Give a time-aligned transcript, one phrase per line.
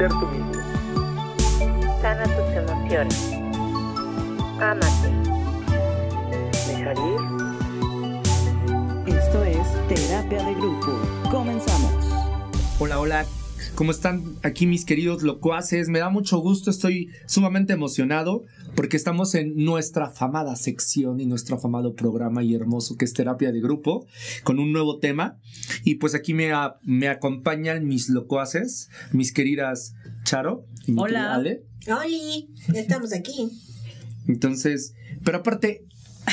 [0.00, 0.54] ser tú mismo.
[2.00, 3.32] Sana tus emociones.
[4.58, 5.10] Ámate.
[6.68, 7.20] Dejar ir.
[9.14, 10.98] Esto es Terapia de Grupo.
[11.30, 11.92] Comenzamos.
[12.78, 13.26] Hola, hola.
[13.74, 15.90] ¿Cómo están aquí mis queridos locuaces?
[15.90, 18.46] Me da mucho gusto, estoy sumamente emocionado
[18.80, 23.52] porque estamos en nuestra afamada sección y nuestro afamado programa y hermoso que es terapia
[23.52, 24.06] de grupo
[24.42, 25.38] con un nuevo tema.
[25.84, 31.34] Y pues aquí me, a- me acompañan mis locuaces, mis queridas Charo y mi Hola.
[31.34, 31.62] Ale.
[31.94, 33.50] Oli, ya estamos aquí.
[34.26, 35.84] Entonces, pero aparte,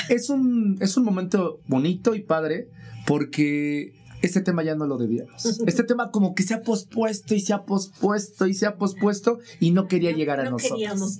[0.07, 2.69] es un, es un momento bonito y padre
[3.05, 5.45] porque este tema ya no lo debíamos.
[5.65, 9.39] Este tema como que se ha pospuesto y se ha pospuesto y se ha pospuesto
[9.59, 11.19] y no quería llegar a no nosotros.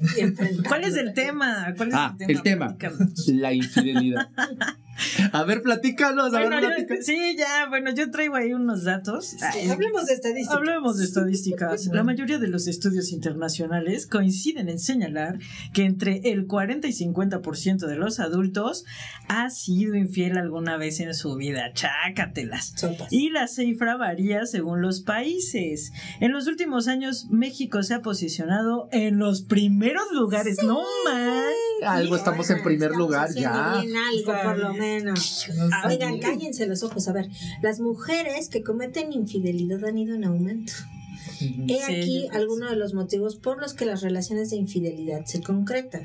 [0.68, 1.74] ¿Cuál es el tema?
[1.76, 2.68] ¿Cuál es Ah, el tema?
[2.68, 3.04] el tema.
[3.28, 4.30] La infidelidad.
[5.32, 7.05] A ver, platícanos, a ver, Bueno, yo- platícanos.
[7.05, 9.36] sí, ya, bueno, yo traigo ahí unos datos.
[9.42, 10.55] Ay, Hablemos de estadística.
[10.55, 11.88] Hablemos de estadísticas.
[11.88, 15.40] La mayoría de los estudios internacionales coinciden en señalar
[15.74, 18.86] que entre el 40 y 50% de los adultos
[19.27, 21.71] ha sido infiel alguna vez en su vida.
[21.74, 22.74] Chácatelas.
[22.76, 23.12] Sopas.
[23.12, 25.91] Y la cifra varía según los países.
[26.20, 30.58] En los últimos años, México se ha posicionado en los primeros lugares.
[30.64, 31.43] No man.
[31.86, 33.82] Algo estamos en primer Estamos lugar ya.
[33.82, 35.48] bien algo, por lo menos.
[35.88, 37.08] Oigan, cállense los ojos.
[37.08, 37.30] A ver,
[37.62, 40.74] las mujeres que cometen infidelidad han ido en aumento.
[41.68, 46.04] He aquí algunos de los motivos por los que las relaciones de infidelidad se concretan.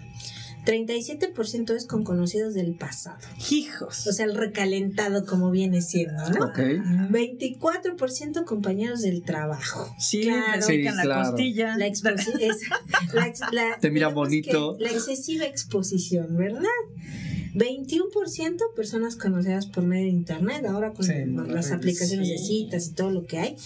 [0.65, 3.19] 37% es con conocidos del pasado.
[3.51, 4.07] Hijos.
[4.07, 6.47] O sea, el recalentado como viene siendo, ¿no?
[6.47, 6.59] Ok.
[6.59, 9.95] 24% compañeros del trabajo.
[9.99, 10.63] Sí, Claro.
[10.63, 11.31] Sí, la claro.
[11.31, 11.77] costilla.
[11.77, 12.81] La, exposi- esa-
[13.13, 14.77] la ex- la- Te mira bonito.
[14.79, 16.63] La excesiva exposición, ¿verdad?
[17.55, 21.13] 21% personas conocidas por medio de internet, ahora con Sí,
[21.49, 23.57] las aplicaciones de citas y todo lo que hay.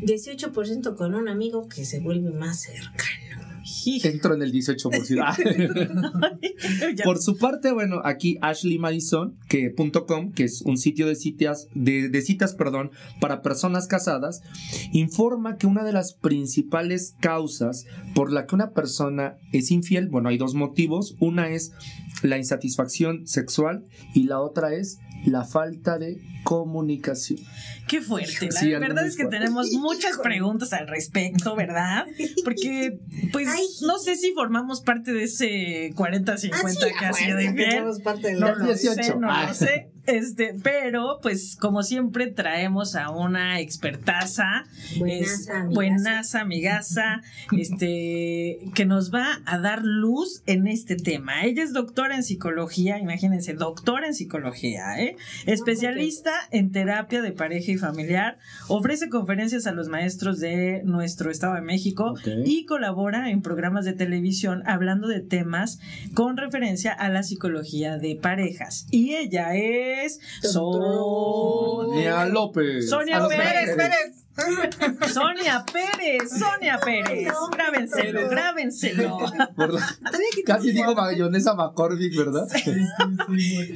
[0.00, 3.53] 18% con un amigo que se vuelve más cercano.
[4.04, 5.20] Entro en el 18%.
[5.22, 5.36] Ah.
[6.94, 11.06] Ya- Por su parte, bueno, aquí Ashley Madison, que punto .com, que es un sitio
[11.06, 14.42] de citas, de, de citas, perdón, para personas casadas,
[14.92, 20.28] informa que una de las principales causas por la que una persona es infiel, bueno,
[20.28, 21.16] hay dos motivos.
[21.20, 21.72] Una es
[22.22, 27.38] la insatisfacción sexual y la otra es la falta de comunicación.
[27.88, 28.46] Qué fuerte.
[28.46, 29.38] La Sí, verdad es que fuerte.
[29.38, 32.04] tenemos muchas preguntas al respecto, ¿verdad?
[32.44, 32.98] Porque,
[33.32, 33.64] pues, Ay.
[33.86, 37.54] no sé si formamos parte de ese 40-50 Ah, sí, que a ha sido fuerza,
[37.54, 37.78] que infiel.
[37.78, 39.02] somos parte No Del lo 18.
[39.02, 39.90] sé, no lo sé.
[40.06, 44.64] Este, pero, pues, como siempre, traemos a una expertaza,
[44.98, 45.74] Buenaza, amigaza.
[45.74, 47.22] buenaza, amigaza,
[47.56, 51.44] este, que nos va a dar luz en este tema.
[51.44, 55.16] Ella es doctora en psicología, imagínense, doctora en psicología, ¿eh?
[55.46, 58.38] Especialista en terapia de pareja y familiar,
[58.68, 63.94] ofrece conferencias a los maestros de nuestro Estado de México y colabora en programas de
[63.94, 65.80] televisión hablando de temas
[66.14, 68.86] con referencia a la psicología de parejas.
[68.90, 69.93] Y ella es
[70.42, 72.88] Sonia López.
[72.88, 74.20] Sonia Pérez, Pérez.
[75.12, 77.28] Sonia Pérez, Sonia Pérez.
[77.28, 79.18] No, Grábenselo, grábenselo.
[80.44, 82.48] Casi digo mayonesa McCormick, ¿verdad?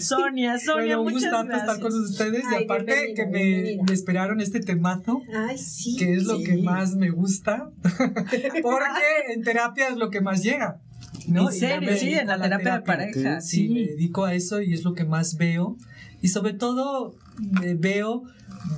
[0.00, 1.68] Sonia, Sonia, Bueno, un muchas gustazo gracias.
[1.68, 3.82] estar con ustedes Ay, y aparte bienvenida, que me, bienvenida.
[3.86, 5.96] me esperaron este temazo, Ay, sí.
[5.96, 6.44] que es lo Sí.
[6.44, 7.70] que más me gusta,
[8.62, 10.80] porque en terapia es lo que más llega.
[11.28, 11.50] ¿no?
[11.50, 13.68] En serio, sí, en la terapia de pareja, Sí, sí.
[13.68, 15.76] me dedico a eso y es lo que más veo.
[16.20, 17.14] Y sobre todo
[17.62, 18.24] eh, veo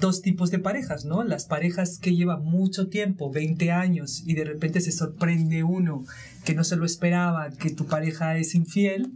[0.00, 1.24] dos tipos de parejas, ¿no?
[1.24, 6.04] Las parejas que llevan mucho tiempo, 20 años, y de repente se sorprende uno
[6.44, 9.12] que no se lo esperaba, que tu pareja es infiel,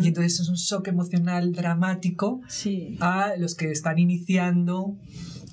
[0.00, 2.96] y entonces es un shock emocional dramático Sí.
[3.00, 4.96] a los que están iniciando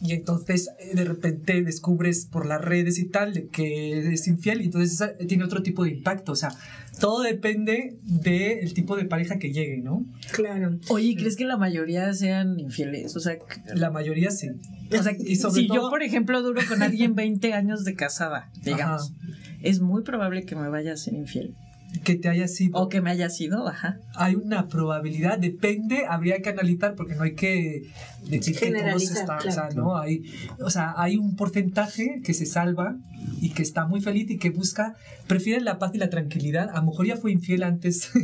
[0.02, 4.62] y entonces eh, de repente descubres por las redes y tal de que es infiel
[4.62, 6.32] y entonces esa- tiene otro tipo de impacto.
[6.32, 6.50] O sea,
[7.00, 10.06] todo depende del tipo de pareja que llegue, ¿no?
[10.32, 10.78] Claro.
[10.90, 13.16] Oye, ¿crees que la mayoría sean infieles?
[13.16, 13.38] O sea,
[13.76, 14.50] La mayoría sí.
[14.98, 18.50] o sea Y sobre si yo, por ejemplo, duro con alguien 20 años de casada,
[18.64, 19.38] digamos, Ajá.
[19.62, 21.54] es muy probable que me vaya a ser infiel.
[22.04, 22.80] Que te haya sido.
[22.80, 24.00] O que me haya sido, ajá.
[24.16, 27.84] Hay una probabilidad, depende, habría que analizar porque no hay que
[28.28, 29.52] decir que todos están, o claro.
[29.52, 29.98] sea, ¿no?
[29.98, 30.24] Hay,
[30.60, 32.96] o sea, hay un porcentaje que se salva
[33.40, 34.96] y que está muy feliz y que busca,
[35.28, 36.70] prefiere la paz y la tranquilidad.
[36.70, 38.22] A lo mejor ya fue infiel antes con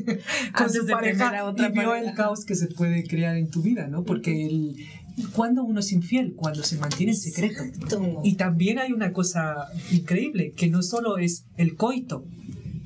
[0.53, 2.09] Antes su de pareja a otra y vio pareja.
[2.09, 4.03] el caos que se puede crear en tu vida, ¿no?
[4.03, 4.75] Porque el,
[5.33, 7.63] cuando uno es infiel, cuando se mantiene en secreto.
[7.63, 8.21] Exacto.
[8.23, 12.25] Y también hay una cosa increíble, que no solo es el coito.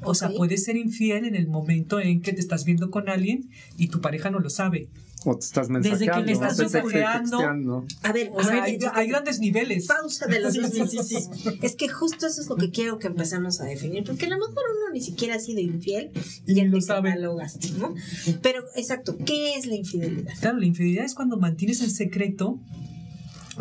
[0.04, 0.38] O sea, Ok.
[0.38, 4.02] puedes ser infiel en el momento en que te estás viendo con alguien y tu
[4.02, 4.90] pareja no lo sabe.
[5.24, 7.38] o te estás Desde que mensajeando, le estás mensajeando.
[7.38, 7.86] texteando.
[8.02, 9.86] A ver, O sea, a ver, hay, hay grandes niveles.
[9.86, 11.58] pausa de los Sí, dos sí, sí, minutos.
[11.62, 14.38] Es que justo eso es lo que quiero que empecemos a definir, porque a lo
[14.40, 16.10] mejor uno ni siquiera ha sido infiel
[16.48, 17.10] y ya lo te sabe.
[17.12, 17.94] catalogaste, ¿no?
[18.42, 20.34] Pero, exacto, ¿qué es la infidelidad?
[20.40, 22.60] Claro, la infidelidad es cuando mantienes en secreto,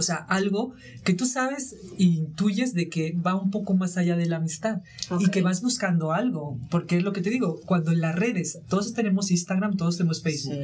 [0.01, 0.73] o sea, algo
[1.05, 4.81] que tú sabes e intuyes de que va un poco más allá de la amistad
[5.21, 5.31] y Ok.
[5.31, 8.93] que vas buscando algo, porque es lo que te digo, cuando en las redes, todos
[8.95, 10.57] tenemos Instagram, todos tenemos Facebook,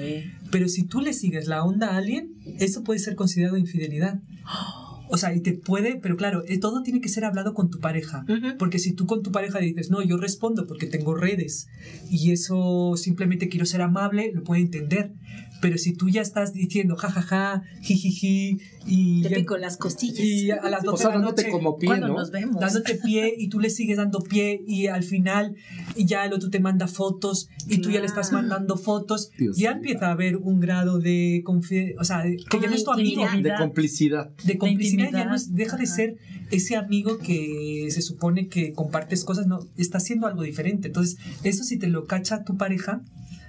[0.50, 4.20] pero si tú le sigues la onda a alguien, eso puede ser considerado infidelidad.
[5.08, 7.78] O sea, y te puede, pero claro, eh, todo tiene que ser hablado con tu
[7.78, 8.24] pareja.
[8.28, 8.58] Ujú.
[8.58, 11.68] Porque si tú con tu pareja dices, no, yo respondo porque tengo redes
[12.10, 15.12] y eso simplemente quiero ser amable, lo puede entender.
[15.60, 20.20] Pero si tú ya estás diciendo jajaja, jijiji y, Te pico las costillas.
[20.20, 22.14] y a las O 12 sea, de la dándote noche como pie, Cuando ¿no?
[22.14, 22.60] nos vemos.
[22.60, 25.56] dándote pie y tú le sigues dando pie y al final
[25.96, 29.72] ya el otro te manda fotos y tú ya le estás mandando fotos, Dios ya
[29.72, 32.92] empieza a haber un grado de confianza, o sea, de- que ya no es tu
[32.92, 33.22] amigo.
[33.42, 34.30] De complicidad.
[34.44, 36.16] de complicidad, ya no es- deja de ser
[36.50, 40.88] ese amigo que se supone que compartes cosas, no, está haciendo algo diferente.
[40.88, 43.02] Entonces, eso si te lo cacha tu pareja,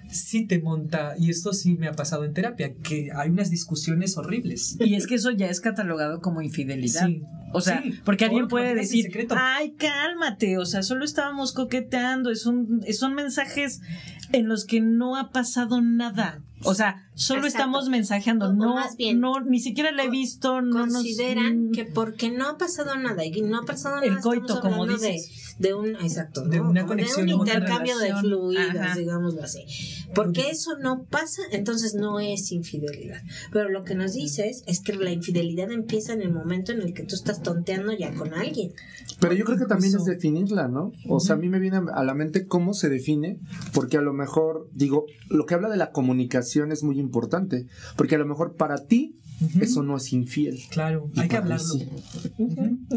[0.10, 4.18] sí te monta, y esto sí me ha pasado en terapia, que hay unas discusiones
[4.18, 4.78] horribles.
[4.80, 7.08] Y es que eso ya es catalogado como infidelidad.
[7.08, 7.24] Sí.
[7.54, 9.36] O sea, Sí, porque alguien puede decir, secreto.
[9.38, 13.82] ay, cálmate, o sea, solo estábamos coqueteando, es un, son mensajes
[14.34, 16.42] en los que no ha pasado nada.
[16.64, 17.58] O sea, solo Exacto.
[17.60, 20.94] estamos mensajeando, O- o no, más bien, no, ni siquiera la he visto, no nos-
[20.96, 24.42] Consideran mm, que porque no ha pasado nada y no ha pasado El nada, coito,
[24.42, 25.47] estamos como hablando de, dices.
[25.60, 26.70] De un exacto, De ¿no?
[26.70, 28.96] una Como conexión de un una intercambio de fluidos, Ajá.
[28.96, 29.66] digámoslo así.
[30.14, 33.22] Porque eso no pasa, entonces no es infidelidad.
[33.52, 36.94] Pero lo que nos dices es que la infidelidad empieza en el momento en el
[36.94, 38.72] que tú estás tonteando ya con alguien.
[39.20, 40.92] Pero yo creo que también es definirla, ¿no?
[41.10, 43.40] O sea, a mí me viene a la mente cómo se define,
[43.74, 47.66] porque a lo mejor, digo, lo que habla de la comunicación es muy importante,
[47.96, 49.16] porque a lo mejor para ti
[49.60, 50.60] eso no es infiel.
[50.72, 51.64] Claro, Y hay que hablarlo.
[51.64, 51.88] sí.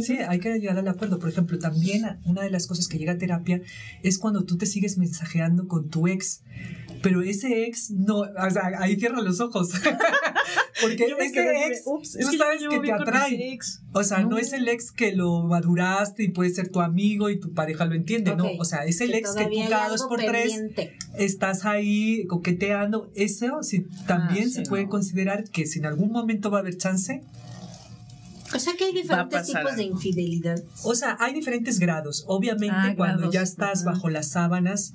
[0.02, 1.18] Sí, hay que llegar al acuerdo.
[1.18, 3.60] Por ejemplo, también una de las cosas que llega a terapia
[4.02, 6.42] es cuando tú te sigues mensajeando con tu ex,
[7.02, 9.70] pero ese ex no, o sea, ahí cierra los ojos.
[10.80, 13.52] Porque yo ese quedé de, ex, "Ups, tú que sabes que te atrae.
[13.52, 13.82] ex".
[13.92, 14.30] O sea, no.
[14.30, 14.38] No.
[14.38, 17.94] es el ex que lo maduraste y puede ser tu amigo y tu pareja lo
[17.94, 18.44] entiende, no.
[18.46, 18.60] Ok.
[18.60, 20.96] O sea, es el ex que tú cada dos por tres pendiente.
[21.18, 23.10] estás ahí coqueteando.
[23.14, 24.90] Eso sí, también Ah, se sí, puede no.
[24.90, 27.22] considerar que si en algún momento va a haber chance,
[28.54, 30.62] O sea que hay diferentes tipos de infidelidad.
[30.84, 32.24] O sea, hay diferentes grados.
[32.26, 33.34] Obviamente, Ah, cuando grados.
[33.34, 34.92] ya estás bajo las sábanas,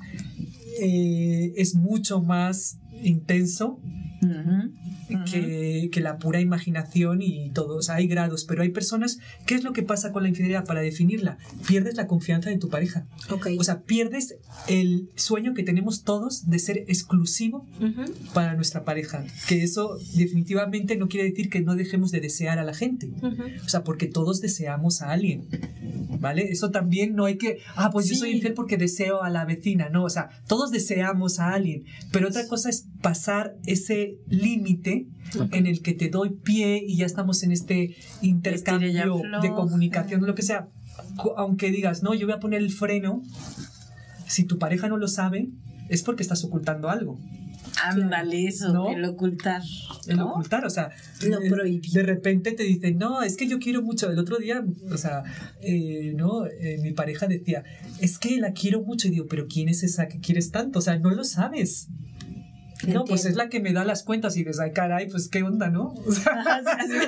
[0.81, 3.79] eh, es mucho más intenso
[5.31, 7.77] Que, que la pura imaginación y todo.
[7.77, 9.19] O sea, hay grados, pero hay personas.
[9.45, 10.65] ¿Qué es lo que pasa con la infidelidad?
[10.65, 11.37] Para definirla,
[11.67, 13.05] pierdes la confianza de tu pareja.
[13.29, 13.47] Ok.
[13.59, 14.35] O sea, pierdes
[14.67, 17.67] el sueño que tenemos todos de ser exclusivo
[18.33, 19.23] para nuestra pareja.
[19.47, 23.11] Que eso definitivamente no quiere decir que no dejemos de desear a la gente.
[23.63, 25.47] O sea, porque todos deseamos a alguien.
[26.19, 26.49] ¿Vale?
[26.51, 28.21] Eso también no hay que, ah, pues yo Sí.
[28.21, 29.89] soy infiel porque deseo a la vecina.
[29.89, 31.83] No, o sea, todos deseamos a alguien.
[32.11, 35.05] Pero otra cosa es pasar ese límite
[35.51, 40.33] en el que te doy pie y ya estamos en este intercambio de comunicación, lo
[40.33, 40.69] que sea.
[41.37, 43.21] Aunque digas, no, yo voy a poner el freno,
[44.25, 45.49] si tu pareja no lo sabe,
[45.87, 47.19] es porque estás ocultando algo.
[47.83, 48.89] Ándale, eso, ¿No?
[48.89, 49.61] el ocultar.
[50.07, 50.31] El ¿no?
[50.31, 51.93] ocultar, o sea, prohibido.
[51.93, 54.09] de repente te dicen, no, es que yo quiero mucho.
[54.09, 55.21] El otro día, o sea,
[55.61, 57.63] eh, no, Eh, mi pareja decía,
[57.99, 59.07] es que la quiero mucho.
[59.07, 60.79] Y digo, pero ¿quién es esa que quieres tanto?
[60.79, 61.89] O sea, no lo sabes.
[62.87, 65.43] No, pues es la que me da las cuentas y dices, ay, caray, pues qué
[65.43, 65.93] onda, ¿no?
[66.07, 66.43] O sea,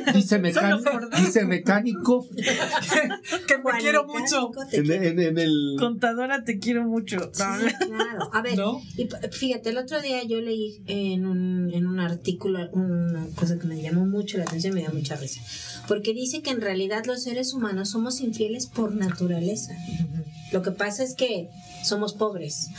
[0.13, 2.27] Dice, mecánico, dice mecánico
[3.47, 4.51] que me Juan quiero mucho.
[4.69, 5.75] te en, en- en el...
[5.79, 7.19] Contadora, te quiero mucho.
[7.19, 8.29] Sí, claro.
[8.33, 8.81] A ver, ¿No?
[8.95, 13.67] y fíjate, el otro día yo leí en un, en un artículo una cosa que
[13.67, 15.41] me llamó mucho la atención y me da mucha risa.
[15.87, 19.73] Porque dice que en realidad los seres humanos somos infieles por naturaleza.
[20.51, 21.49] Lo que pasa es que
[21.83, 22.69] somos pobres.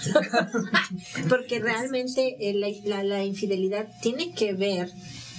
[1.29, 2.37] Porque realmente
[2.89, 4.91] la, la- infidelidad tiene que ver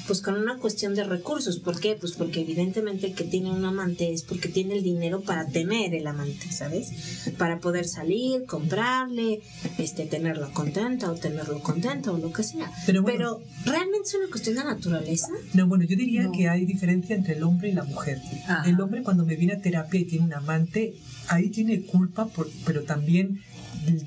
[0.08, 1.60] pues con una cuestión de recursos.
[1.60, 1.96] ¿Por qué?
[1.96, 5.94] Pues porque evidentemente el que tiene un amante es porque tiene el dinero para tener
[5.94, 6.90] el amante, ¿sabes?
[7.38, 9.42] Para poder salir, comprarle,
[9.78, 12.72] este, tenerlo contenta o tenerlo contenta o lo que sea.
[12.88, 13.46] Pero Pero, bueno.
[13.66, 15.28] realmente es una cuestión de naturaleza.
[15.54, 16.32] No, bueno, yo diría No.
[16.32, 18.20] que hay diferencia entre el hombre y la mujer.
[18.48, 18.68] Ajá.
[18.68, 20.96] El hombre cuando me viene a terapia y tiene un amante,
[21.30, 23.40] ahí tiene culpa, por- pero también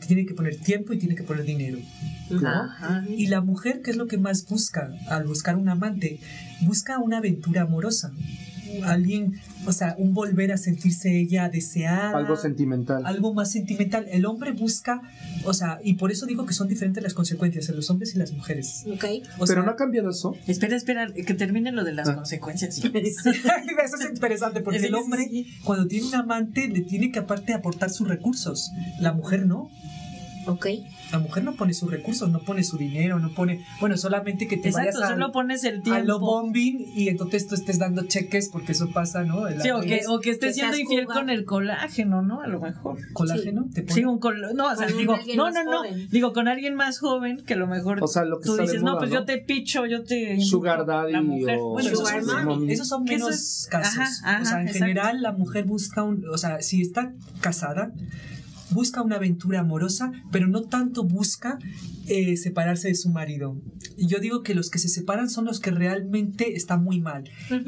[0.07, 1.79] tiene que poner tiempo y tiene que poner dinero.
[3.17, 6.21] Y la mujer, ¿qué es lo que más busca al buscar un amante?
[6.62, 8.12] Busca una aventura amorosa.
[8.85, 9.35] Alguien,
[9.67, 12.17] o sea, un volver a sentirse ella deseada.
[12.17, 13.05] Algo sentimental.
[13.07, 14.07] Algo más sentimental.
[14.11, 15.00] El hombre busca,
[15.45, 18.19] o sea, y por eso digo que son diferentes las consecuencias en los hombres y
[18.19, 18.85] las mujeres.
[18.87, 19.05] Ok.
[19.38, 20.35] O Pero sea, no ha cambiado eso.
[20.47, 22.14] Espera, espera, que termine lo de las Ah.
[22.17, 22.79] consecuencias.
[22.83, 23.31] Eso
[23.99, 25.26] es interesante porque el hombre
[25.64, 28.71] cuando tiene un amante le tiene que aparte aportar sus recursos.
[29.00, 29.71] La mujer no.
[30.47, 30.67] Ok.
[31.13, 34.57] La mujer no pone sus recursos, no pone su dinero, no pone, bueno, solamente que
[34.57, 36.19] te Exacto, vayas solo al, pones el a lo tiempo.
[36.21, 39.47] bombing y entonces tú estés dando cheques porque eso pasa, ¿no?
[39.47, 41.15] El Sí, o que, o que estés Que siendo infiel Cuba.
[41.17, 42.41] con el colágeno, ¿no?
[42.41, 42.99] A lo mejor.
[43.13, 46.09] colágeno te pone Sí, un col no, o sea, Con digo, no, no, no, joven.
[46.11, 48.83] digo con alguien más joven que a lo mejor O sea, lo que tú dices,
[48.83, 49.17] no, pues ¿no?
[49.21, 51.59] yo te picho, yo te Sugar daddy la mujer.
[51.61, 52.73] o Bueno, esos son, mommy.
[52.73, 53.99] esos son Que eso menos es- casos.
[53.99, 54.79] ajá, ajá, o sea, en exacto.
[54.87, 57.93] general la mujer busca un, o sea, si está casada,
[58.73, 61.59] busca una aventura amorosa, pero no tanto busca
[62.09, 63.61] eh, separarse de su marido.
[63.97, 67.25] Y yo digo que los que se separan son los que realmente están muy mal.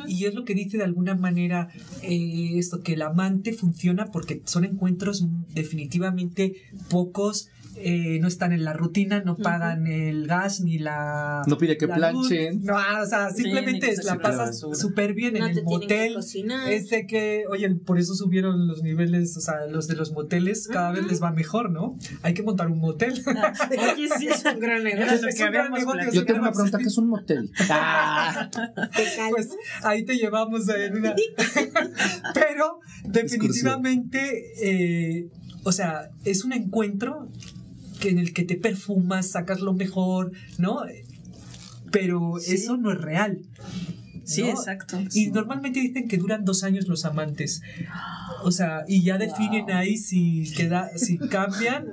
[0.06, 1.68] Y es lo que dice de alguna manera
[2.02, 6.54] eh, esto, que el amante funciona porque son encuentros definitivamente
[6.88, 7.49] pocos.
[7.76, 11.43] Eh, no están en la rutina, no pagan el gas ni la.
[11.47, 11.97] No pide que luz.
[11.97, 12.62] planchen.
[12.64, 16.14] No, o sea, simplemente la pasas súper bien No en te el motel.
[16.14, 16.73] cocinar.
[16.73, 20.93] Este que, oye, por eso subieron los niveles, o sea, los de los moteles, cada
[20.93, 21.97] vez les va mejor, ¿no?
[22.23, 23.14] Hay que montar un motel.
[23.95, 25.28] Oye, sí, es un gran Es negocio.
[25.37, 25.73] que gran.
[26.12, 27.50] Yo tengo una pregunta, ¿qué es un motel?
[27.71, 28.50] Ah,
[29.31, 29.50] pues
[29.83, 31.14] ahí te llevamos en una.
[32.35, 35.28] Pero definitivamente, eh,
[35.64, 37.28] o sea, es un encuentro
[38.04, 40.82] que en el que te perfumas, sacas lo mejor, ¿no?
[41.90, 42.56] Pero Sí.
[42.56, 43.40] eso no es real.
[44.25, 44.50] Sí, ¿no?
[44.50, 44.99] exacto.
[45.12, 47.62] Y normalmente dicen que duran dos años los amantes.
[48.43, 51.93] O sea, y ya definen ahí si queda, si cambian.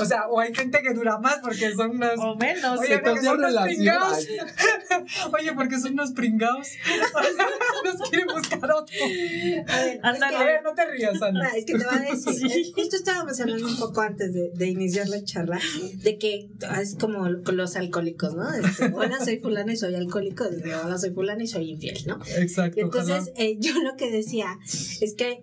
[0.00, 2.18] O sea, o hay gente que dura más porque son unas.
[2.18, 2.78] O menos.
[2.80, 4.18] Oye, porque son unos pringados.
[5.38, 6.68] Oye, porque son unos pringados.
[7.84, 8.96] Nos quieren buscar otro.
[9.04, 10.36] A ver, Ándale.
[10.36, 11.48] A ver, no te rías, Ana.
[11.52, 12.46] Ah, es que te voy a decir, Sí.
[12.46, 15.58] eh, justo estábamos hablando un poco antes de, de iniciar la charla,
[15.94, 16.48] de que
[16.80, 18.52] es como los alcohólicos, ¿no?
[18.54, 20.44] Este, hola, soy fulano y soy alcohólico,
[20.84, 22.18] hola, soy fulano y soy infiel, ¿no?
[22.38, 22.78] Exacto.
[22.78, 24.58] Y entonces eh, yo lo que decía
[25.00, 25.42] es que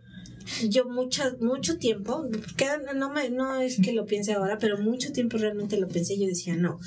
[0.68, 2.26] yo mucho, mucho tiempo,
[2.58, 6.16] que no, me, no es que lo piense ahora, pero mucho tiempo realmente lo pensé
[6.16, 6.80] y yo decía, no,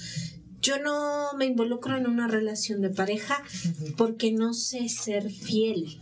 [0.62, 3.42] yo no me involucro en una relación de pareja
[3.96, 5.98] porque no sé ser fiel.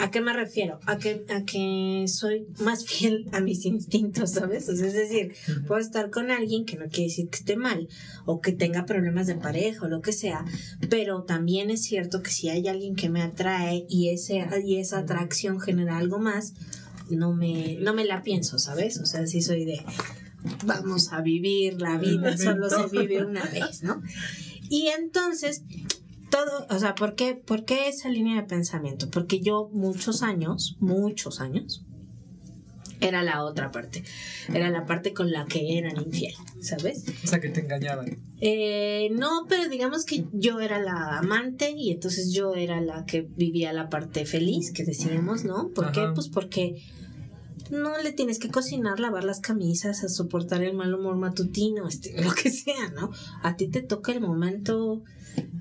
[0.00, 0.80] ¿A qué me refiero?
[0.86, 4.68] A que, a que soy más fiel a mis instintos, ¿sabes?
[4.68, 5.34] O sea, es decir,
[5.68, 7.88] puedo estar con alguien que no quiere decir que esté mal
[8.24, 10.44] o que tenga problemas de pareja o lo que sea,
[10.90, 14.98] pero también es cierto que si hay alguien que me atrae y, ese, y esa
[14.98, 16.54] atracción genera algo más,
[17.08, 18.98] no me, no me la pienso, ¿sabes?
[18.98, 19.84] O sea, sí soy de
[20.64, 24.02] vamos a vivir la vida, solo se vive una vez, ¿no?
[24.68, 25.62] Y entonces,
[26.30, 29.10] todo, o sea, ¿por qué, ¿por qué esa línea de pensamiento?
[29.10, 31.84] Porque yo muchos años, muchos años,
[33.02, 34.04] era la otra parte,
[34.54, 37.04] era la parte con la que eran infiel, ¿sabes?
[37.24, 38.18] O sea, que te engañaban.
[38.40, 43.22] Eh, no, pero digamos que yo era la amante y entonces yo era la que
[43.22, 45.70] vivía la parte feliz que decíamos, ¿no?
[45.70, 46.06] ¿Por qué?
[46.14, 46.82] Pues porque
[47.72, 52.14] no le tienes que cocinar, lavar las camisas, a soportar el mal humor matutino, este,
[52.22, 53.10] lo que sea, ¿no?
[53.42, 55.02] A ti te toca el momento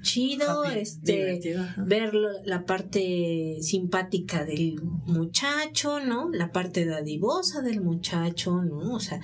[0.02, 1.40] chido, Happy, este,
[1.78, 6.30] ver lo- la parte simpática del muchacho, ¿no?
[6.32, 8.94] La parte dadivosa del muchacho, ¿no?
[8.96, 9.22] O sea,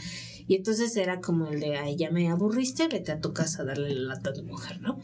[0.47, 3.65] y entonces era como el de, ay, ya me aburriste, vete a tu casa a
[3.65, 4.97] darle la lata tu mujer, ¿no?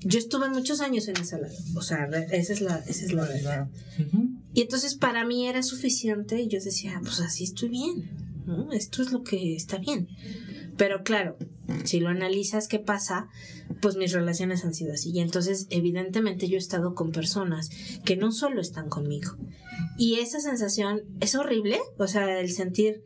[0.00, 1.38] Yo estuve muchos años en esa,
[1.74, 3.68] o sea, esa es la, esa es la verdad.
[4.56, 8.08] Y entonces para mí era suficiente y yo decía, pues así estoy bien,
[8.46, 8.72] ¿no?
[8.72, 10.08] Esto es lo que está bien.
[10.78, 11.36] Pero claro,
[11.84, 13.28] si lo analizas, ¿qué pasa?
[13.82, 15.10] Pues mis relaciones han sido así.
[15.10, 17.68] Y entonces, evidentemente, yo he estado con personas
[18.06, 19.36] que no solo están conmigo.
[19.98, 23.02] Y esa sensación es horrible, o sea, el sentir,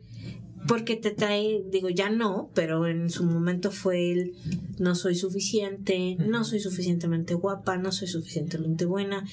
[0.67, 4.33] porque te trae, digo, ya no, pero en su momento fue el
[4.77, 9.25] no soy suficiente, no soy suficientemente guapa, no soy suficientemente buena,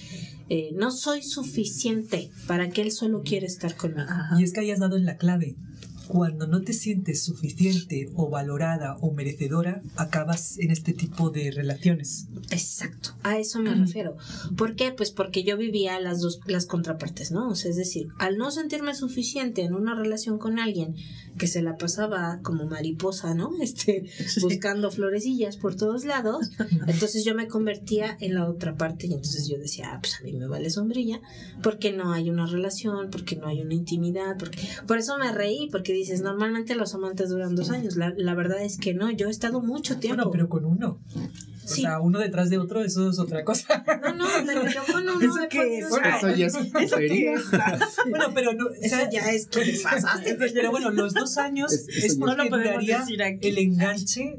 [0.48, 4.08] eh, no soy suficiente para que él solo quiere estar conmigo.
[4.38, 5.56] Y es que hayas dado en la clave.
[6.08, 12.26] Cuando no te sientes suficiente o valorada o merecedora, acabas en este tipo de relaciones.
[12.50, 14.16] Exacto, a eso me refiero.
[14.56, 14.92] ¿Por qué?
[14.92, 17.48] Pues porque yo vivía las dos, las contrapartes, ¿no?
[17.48, 20.96] O sea, es decir, al no sentirme suficiente en una relación con alguien
[21.38, 23.50] que se la pasaba como mariposa, ¿no?
[23.68, 24.08] Este,
[24.40, 26.50] buscando florecillas por todos lados.
[26.86, 30.24] Entonces yo me convertía en la otra parte y entonces yo decía, ah, pues a
[30.24, 31.20] mí me vale sombrilla,
[31.62, 35.68] porque no hay una relación, porque no hay una intimidad, porque por eso me reí,
[35.70, 37.96] porque dices, normalmente los amantes duran dos años.
[37.96, 40.16] La, la verdad es que no, yo he estado mucho tiempo.
[40.16, 40.98] Bueno, pero con uno.
[41.70, 41.82] O Sí.
[41.82, 43.84] sea, uno detrás de otro, eso es otra cosa.
[44.02, 45.86] No, no, pero yo con uno ¿Eso qué es?
[45.86, 47.34] Eso ya es putería.
[48.08, 50.34] bueno, pero no, o Eso sea, ya es que te pasaste.
[50.34, 53.48] Pero bueno, los dos años Es- es porque No lo podemos daría decir aquí.
[53.48, 54.36] el enganche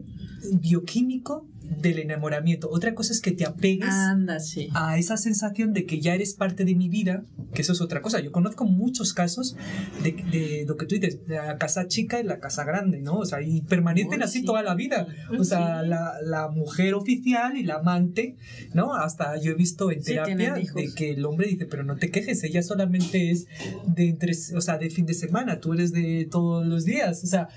[0.54, 2.70] bioquímico del enamoramiento.
[2.70, 4.70] Otra cosa es que te apegues Anda, sí.
[4.74, 7.24] a esa sensación de que ya eres parte de mi vida,
[7.54, 8.20] que eso es otra cosa.
[8.20, 9.56] Yo conozco muchos casos
[10.04, 13.18] de, de lo que tú dices, la casa chica y la casa grande, ¿no?
[13.18, 14.46] O sea, y permanecen así sí.
[14.46, 15.08] toda la vida.
[15.38, 18.36] O sea, la, la mujer oficial y la amante,
[18.74, 18.96] ¿no?
[18.96, 22.10] Hasta yo he visto en Sí, terapia de que el hombre dice, pero no te
[22.10, 23.48] quejes, ella solamente es
[23.86, 27.24] de entre, o sea, de fin de semana, tú eres de todos los días.
[27.24, 27.50] O sea,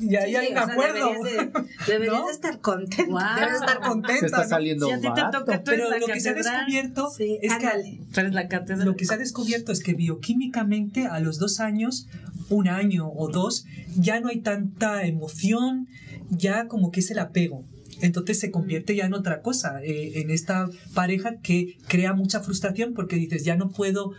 [0.00, 1.12] y ahí Sí, hay sí, un acuerdo.
[1.12, 2.30] Deberías, de, deberías ¿No?
[2.30, 3.12] estar contento.
[3.12, 3.20] Wow.
[3.60, 4.26] Estar Se contenta.
[4.26, 4.48] está ¿no?
[4.48, 5.38] saliendo Si a ti te barato.
[5.40, 8.00] toca, tú eres Pero la lo que se ha descubierto Sí, es que ándale.
[8.16, 8.86] Eres la catedral.
[8.86, 12.06] Lo que se ha descubierto es que bioquímicamente a los dos años,
[12.48, 15.88] un año o dos, ya no hay tanta emoción,
[16.30, 17.64] ya como que es el apego.
[18.00, 22.94] Entonces se convierte ya en otra cosa, eh, en esta pareja que crea mucha frustración
[22.94, 24.12] porque dices, ya no puedo,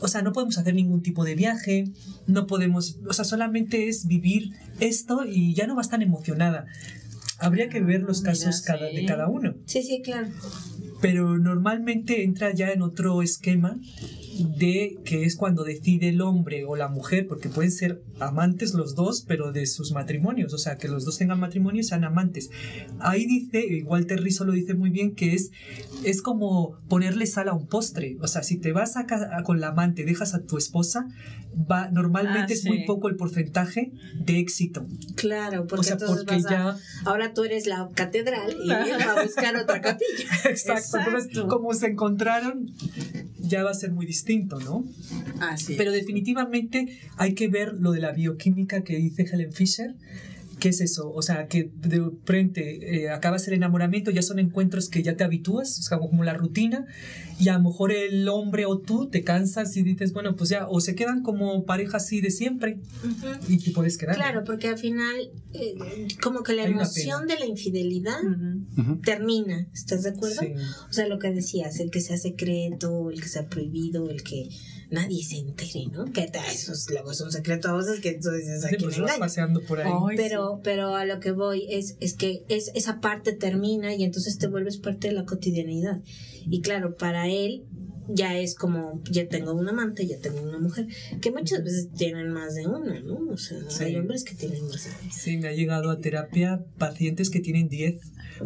[0.00, 1.84] o sea, no podemos hacer ningún tipo de viaje,
[2.26, 6.64] no podemos, o sea, solamente es vivir esto y ya no vas tan emocionada.
[7.38, 10.28] Habría que ver los Mira, casos cada, de cada uno Sí, sí, claro.
[11.02, 13.78] pero normalmente entra ya en otro esquema
[14.38, 18.94] de que es cuando decide el hombre o la mujer, porque pueden ser amantes los
[18.94, 22.50] dos, pero de sus matrimonios, o sea, que los dos tengan matrimonio y sean amantes.
[22.98, 25.50] Ahí dice, y Walter Rizzo lo dice muy bien, que es,
[26.04, 29.42] es como ponerle sal a un postre, o sea, si te vas a, ca- a-
[29.42, 31.06] con la amante, dejas a tu esposa,
[31.70, 34.86] va, normalmente Ah, es muy poco el porcentaje de éxito.
[35.14, 36.76] Claro, porque O sea, entonces porque vas a- ya...
[37.04, 40.26] ahora tú eres la catedral y él va a buscar otra capilla.
[40.44, 41.48] Exacto, entonces Exacto.
[41.48, 42.70] como se encontraron,
[43.46, 44.84] ya va a ser muy distinto, ¿no?
[45.40, 45.74] Ah, sí.
[45.76, 49.94] Pero definitivamente hay que ver lo de la bioquímica que dice Helen Fisher.
[50.58, 51.12] ¿Qué es eso?
[51.12, 55.22] O sea, que de frente eh, acabas el enamoramiento, ya son encuentros que ya te
[55.22, 56.86] habitúas, o sea, como la rutina,
[57.38, 60.66] y a lo mejor el hombre o tú te cansas y dices, bueno, pues ya,
[60.66, 63.26] o se quedan como pareja así de siempre Ujú.
[63.52, 64.16] y te puedes quedar.
[64.16, 65.74] Claro, porque al final, eh,
[66.22, 68.80] como que la Hay emoción de la infidelidad Ujú.
[68.80, 69.00] Ujú.
[69.02, 70.40] termina, ¿estás de acuerdo?
[70.40, 70.54] Sí.
[70.88, 74.48] O sea, lo que decías, el que sea secreto, el que sea prohibido, el que
[74.90, 76.04] nadie se entere, ¿no?
[76.12, 78.76] Que ta- eso es, luego es un secreto a veces que tú dices, ¿a Sí,
[78.76, 79.90] quién pues paseando por ahí.
[80.08, 84.04] Ay, Pero, pero a lo que voy es, es que es, esa parte termina y
[84.04, 86.00] entonces te vuelves parte de la cotidianidad.
[86.48, 87.64] Y claro, para él
[88.08, 90.86] ya es como, ya tengo un amante, ya tengo una mujer,
[91.20, 93.18] que muchas veces tienen más de una, ¿no?
[93.32, 93.82] O sea, Sí.
[93.82, 95.12] hay hombres que tienen más de una.
[95.12, 97.96] Sí, me ha llegado a terapia pacientes que tienen 10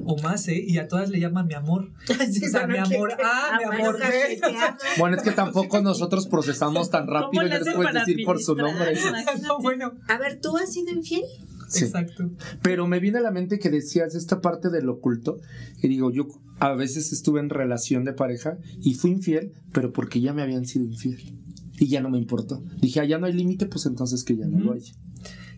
[0.05, 0.62] o más, ¿eh?
[0.66, 1.92] Y a todas le llaman mi amor.
[2.31, 4.40] Sí, o sea, mi que- amor A, mi Ah, amor bueno, B.
[4.42, 4.57] amo.
[4.98, 8.40] Bueno, es que tampoco nosotros procesamos tan rápido ¿Cómo y no hacen puedes decir por
[8.42, 8.94] su nombre.
[9.42, 11.24] No, bueno, A ver, ¿tú has sido infiel?
[11.68, 11.85] Sí.
[11.85, 12.29] exacto.
[12.62, 15.38] Pero me viene a la mente que decías esta parte del oculto.
[15.81, 16.26] Y digo, yo
[16.59, 20.66] a veces estuve en relación de pareja y fui infiel, pero porque ya me habían
[20.66, 21.38] sido infiel.
[21.79, 22.62] Y ya no me importó.
[22.81, 24.92] Dije, ah, ya no hay límite, pues entonces que ya no lo haya.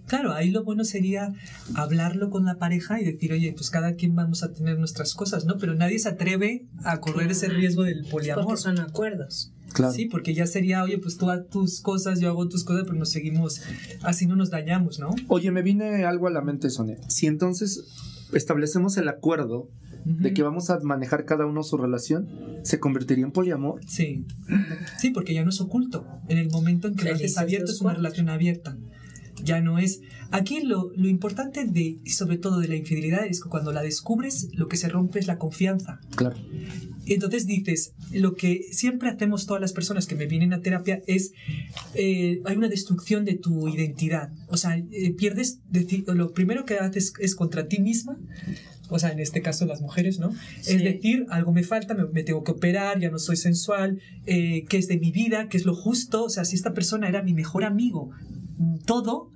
[0.07, 1.33] Claro, ahí lo bueno sería
[1.75, 5.45] hablarlo con la pareja y decir, oye, pues cada quien vamos a tener nuestras cosas,
[5.45, 5.57] ¿no?
[5.59, 8.45] Pero nadie se atreve a correr ese riesgo del poliamor.
[8.45, 9.53] Porque son acuerdos.
[9.73, 9.93] Claro.
[9.95, 12.99] Sí, porque ya sería, oye, pues tú haz tus cosas, yo hago tus cosas, pero
[12.99, 13.63] nos seguimos,
[14.03, 15.15] así no nos dañamos, ¿no?
[15.29, 16.99] Oye, me viene algo a la mente, Sonia.
[17.09, 17.85] Si entonces
[18.35, 19.71] establecemos el acuerdo
[20.05, 22.29] de que vamos a manejar cada uno su relación,
[22.65, 23.81] ¿se convertiría en poliamor?
[23.87, 24.27] Sí,
[24.99, 26.07] sí, porque ya no es oculto.
[26.29, 28.77] En el momento en que lo haces abierto es una relación abierta.
[29.43, 30.01] Ya no es.
[30.31, 33.83] Aquí lo, lo importante de, y sobre todo de la infidelidad, es que cuando la
[33.83, 36.01] descubres, lo que se rompe es la confianza.
[36.17, 36.37] Claro.
[37.07, 41.33] Entonces dices, lo que siempre hacemos todas las personas que me vienen a terapia es,
[41.95, 44.33] eh, hay una destrucción de tu identidad.
[44.49, 45.61] O sea, eh, pierdes,
[46.07, 48.19] lo primero que haces es contra ti misma,
[48.89, 50.33] o sea, en este caso las mujeres, ¿no?
[50.61, 50.75] Sí.
[50.75, 54.65] Es decir, algo me falta, me, me tengo que operar, ya no soy sensual, eh,
[54.69, 57.23] qué es de mi vida, qué es lo justo, o sea, si esta persona era
[57.23, 58.11] mi mejor amigo,
[58.87, 59.31] todo,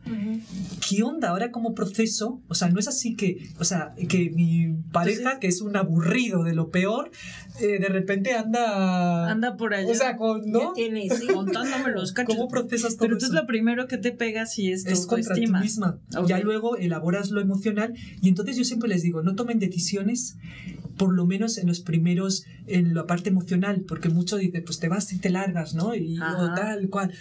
[0.88, 2.40] ¿qué onda ahora como proceso?
[2.48, 6.44] O sea, no es así que, o sea, que mi pareja, que es un aburrido
[6.44, 7.10] de lo peor,
[7.60, 9.30] eh, de repente anda...
[9.30, 9.90] Anda por allá.
[9.90, 10.72] O sea, con, ¿no?
[10.72, 11.26] tiene, sí.
[11.26, 12.34] contándome los cachos.
[12.34, 13.40] ¿Cómo procesas todo Pero entonces eso?
[13.40, 15.60] lo primero que te pega sí es tu es contra ti autoestima.
[15.60, 15.98] misma.
[16.16, 16.28] Ok.
[16.28, 20.36] Ya luego elaboras lo emocional y entonces yo siempre les digo, no tomen decisiones
[20.96, 24.88] por lo menos en los primeros, en la parte emocional, porque mucho dice, pues te
[24.88, 25.94] vas y te largas, ¿no?
[25.94, 27.12] Y o tal cual.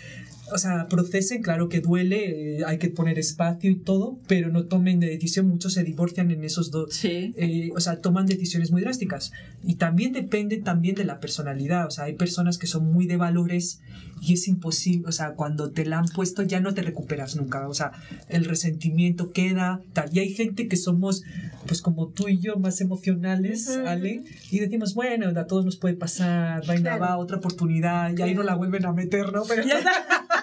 [0.54, 4.66] O sea, procesen, claro que duele, eh, hay que poner espacio y todo, pero no
[4.66, 7.34] tomen de decisión, muchos se divorcian en esos dos, Sí.
[7.38, 9.32] eh, o sea, toman decisiones muy drásticas.
[9.64, 13.18] Y también depende también de la personalidad, o sea, hay personas que son muy de
[13.18, 13.82] valores
[14.22, 17.68] y es imposible, o sea, cuando te la han puesto ya no te recuperas nunca,
[17.68, 17.92] o sea,
[18.30, 20.10] el resentimiento queda, tal.
[20.14, 21.24] Y hay gente que somos,
[21.68, 23.88] pues como tú y yo, más emocionales, Ujú.
[23.88, 27.02] Ale, y decimos, bueno, a todos nos puede pasar, venga, Claro.
[27.02, 29.44] va, otra oportunidad, y ahí no la vuelven a meter, ¿no?
[29.48, 29.64] Pero,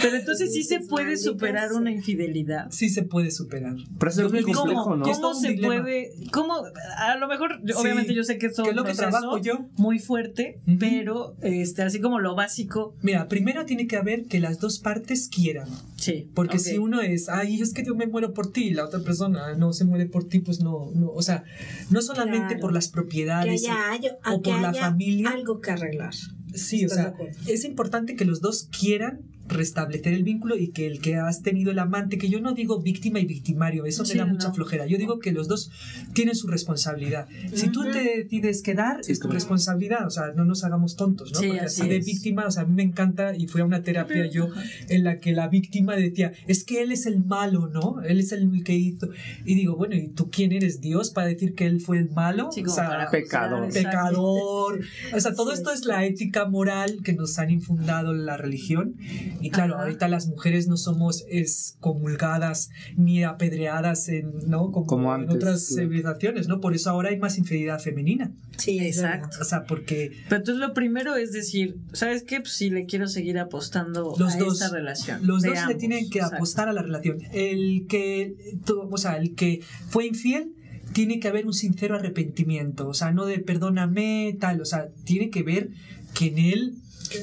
[0.00, 2.66] Pero entonces sí se puede superar una infidelidad.
[2.70, 3.74] sí se puede superar.
[3.98, 5.04] Pero eso es muy complejo, ¿Cómo, ¿no?
[5.04, 5.82] cómo se dilema.
[5.82, 6.12] puede?
[6.32, 6.54] ¿Cómo?
[6.98, 7.72] A lo mejor, Sí.
[7.76, 9.66] obviamente yo sé que es todo Que es un lo que trabajo yo.
[9.76, 14.58] muy fuerte, pero este, así como lo básico, Mira, primero tiene que haber que las
[14.58, 15.68] dos partes quieran.
[15.96, 16.28] sí.
[16.34, 19.00] Porque si uno es, ay, es que yo me muero por ti, y la otra
[19.00, 21.44] persona no se muere por ti, pues no, no o sea,
[21.90, 22.60] no solamente Claro.
[22.60, 25.30] por las Que propiedades, haya- o que por la familia.
[25.30, 26.14] algo que arreglar.
[26.54, 29.20] Sí, o ¿Estás de sea, es importante que los dos quieran
[29.52, 32.80] restablecer el vínculo y que el que has tenido el amante, que yo no digo
[32.80, 35.70] víctima y victimario, eso Sí, me da mucha flojera, yo digo que los dos
[36.14, 37.26] tienen su responsabilidad.
[37.54, 39.34] Si tú te decides quedar, Sí, es tu claro.
[39.34, 41.40] responsabilidad, o sea, no nos hagamos tontos, ¿no?
[41.40, 42.06] Sí, Porque así así de es.
[42.06, 44.48] víctima, o sea, a mí me encanta y fui a una terapia yo
[44.88, 48.02] en la que la víctima decía, es que él es el malo, ¿no?
[48.02, 49.08] Él es el que hizo.
[49.44, 52.50] Y digo, bueno, ¿y tú quién eres Dios para decir que él fue el malo?
[52.52, 53.72] Sí, o sea, para pecador.
[53.72, 54.80] pecador.
[55.14, 58.36] O sea, todo Sí, esto es la ética moral que nos han infundado en la
[58.36, 58.94] religión.
[59.42, 59.82] Y claro, Ajá.
[59.84, 64.70] ahorita las mujeres no somos excomulgadas ni apedreadas en, ¿no?
[64.70, 65.82] Como, Como en otras claro.
[65.88, 66.60] civilizaciones, ¿no?
[66.60, 68.32] Por eso ahora hay más infidelidad femenina.
[68.56, 69.38] Sí, Exacto.
[69.40, 72.40] O sea, porque Pero entonces lo primero es decir, ¿sabes qué?
[72.40, 75.26] Pues sí le quiero seguir apostando los a dos, esta relación.
[75.26, 76.36] los dos le ambos, tienen que exacto.
[76.36, 77.18] apostar a la relación.
[77.32, 78.34] El que,
[78.68, 80.52] o sea, el que fue infiel
[80.92, 85.30] tiene que haber un sincero arrepentimiento, o sea, no de perdóname, tal, o sea, tiene
[85.30, 85.70] que ver
[86.14, 86.74] que en él,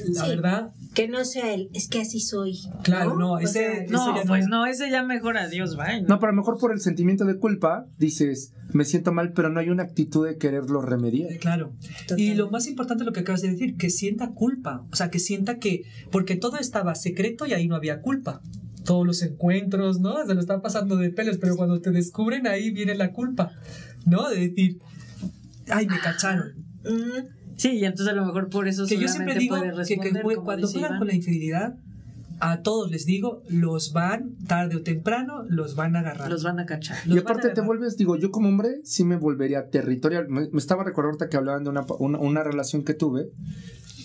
[0.08, 0.28] la Sí.
[0.28, 2.58] verdad, Que no sea él, es que así soy.
[2.82, 5.76] Claro, no, ese- sea, ese No, ya no pues es- no, ese ya mejor adiós,
[5.76, 6.02] bye.
[6.02, 9.50] No, pero a lo mejor por el sentimiento de culpa dices, me siento mal, pero
[9.50, 11.30] no hay una actitud de quererlo remediar.
[11.32, 11.72] eh, claro.
[12.16, 15.20] Y lo más importante lo que acabas de decir, que sienta culpa, o sea, que
[15.20, 18.40] sienta que, porque todo estaba secreto y ahí no había culpa.
[18.84, 20.26] Todos los encuentros, ¿no?
[20.26, 23.52] Se lo están pasando de pelos, pero cuando te descubren ahí viene la culpa,
[24.06, 24.28] ¿no?
[24.28, 24.78] De decir,
[25.68, 26.54] ay, me cacharon.
[27.60, 30.66] Sí, y entonces a lo mejor por eso que yo siempre digo que, que cuando
[30.66, 31.76] juegan con la infidelidad,
[32.38, 36.30] a todos les digo, los van, tarde o temprano, los van a agarrar.
[36.30, 36.96] Los van a cachar.
[37.04, 40.26] Los y aparte te vuelves, digo, yo como hombre sí me volvería territorial.
[40.30, 43.28] Me, me estaba recordando ahorita que hablaban de una, una, una relación que tuve,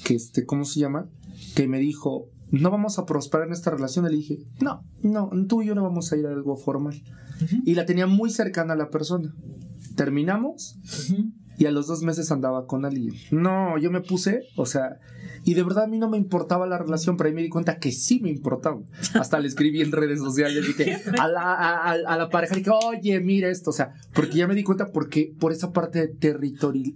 [0.04, 1.08] que este, ¿cómo se llama?
[1.56, 4.04] Que me dijo, no vamos a prosperar en esta relación.
[4.04, 7.02] Le dije, no, no, tú y yo no vamos a ir a algo formal.
[7.42, 9.34] Ujú, Y la tenía muy cercana a la persona.
[9.96, 10.76] Terminamos
[11.10, 11.32] ujú.
[11.58, 13.14] Y a los dos meses andaba con alguien.
[13.32, 15.00] No, yo me puse, o sea,
[15.46, 17.78] y de verdad a mí no me importaba la relación, pero ahí me di cuenta
[17.80, 18.82] que sí me importaba.
[19.14, 22.72] Hasta le escribí en redes sociales, dije, a la, a, a- a la pareja, dije,
[22.72, 26.14] oye, mira esto, o sea, porque ya me di cuenta porque por esa parte de,
[26.20, 26.96] territori-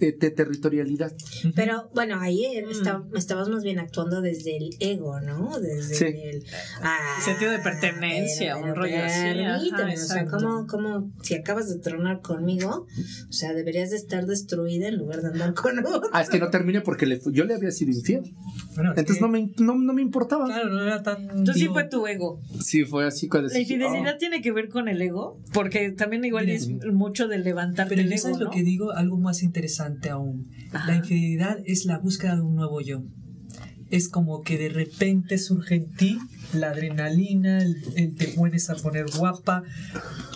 [0.00, 1.12] de- de territorialidad.
[1.54, 5.58] Pero bueno, ahí eh, está- estabas más bien actuando desde el ego, ¿no?
[5.60, 6.04] Desde Sí.
[6.06, 6.44] el
[6.82, 9.60] ah, Sentido de pertenencia, un rollo así, ajá,
[9.92, 12.86] o sea, como, como si acabas de tronar conmigo,
[13.28, 16.02] o sea, deberías de estar destruida en lugar de andar con otro.
[16.12, 18.34] Ah, es que no terminé porque le yo le había sido infiel.
[18.74, 20.46] Bueno, es Entonces que, no me, no, no me importaba.
[20.46, 21.22] Claro, no era tan.
[21.22, 22.40] Entonces sí digo, fue tu ego.
[22.60, 26.46] Sí, fue así cuando La infidelidad tiene que ver con el ego, porque también igual
[26.46, 28.38] Mira, es mucho de levantarte Pero el ego, ¿no?
[28.44, 30.48] lo que digo, algo más interesante aún.
[30.72, 30.86] Ajá.
[30.86, 33.02] La infidelidad es la búsqueda de un nuevo yo.
[33.90, 36.18] Es como que de repente surge en ti
[36.52, 39.64] la adrenalina, el, el te pones a poner guapa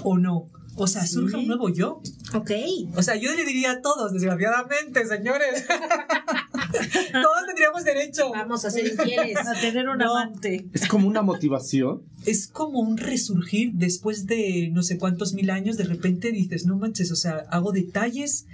[0.02, 0.46] o no.
[0.76, 1.14] O sea, Sí.
[1.14, 2.00] surge un nuevo yo.
[2.34, 2.50] Ok.
[2.96, 5.64] O sea, yo le diría a todos, desgraciadamente, señores.
[7.12, 7.43] todos
[7.84, 8.30] tendríamos derecho.
[8.30, 9.36] Vamos a ser infieles.
[9.46, 10.16] A tener un No.
[10.16, 10.66] amante.
[10.72, 12.02] Es como una motivación.
[12.26, 15.76] Es como un resurgir después de no sé cuántos mil años.
[15.76, 18.46] De repente dices, no manches, o sea, hago detalles,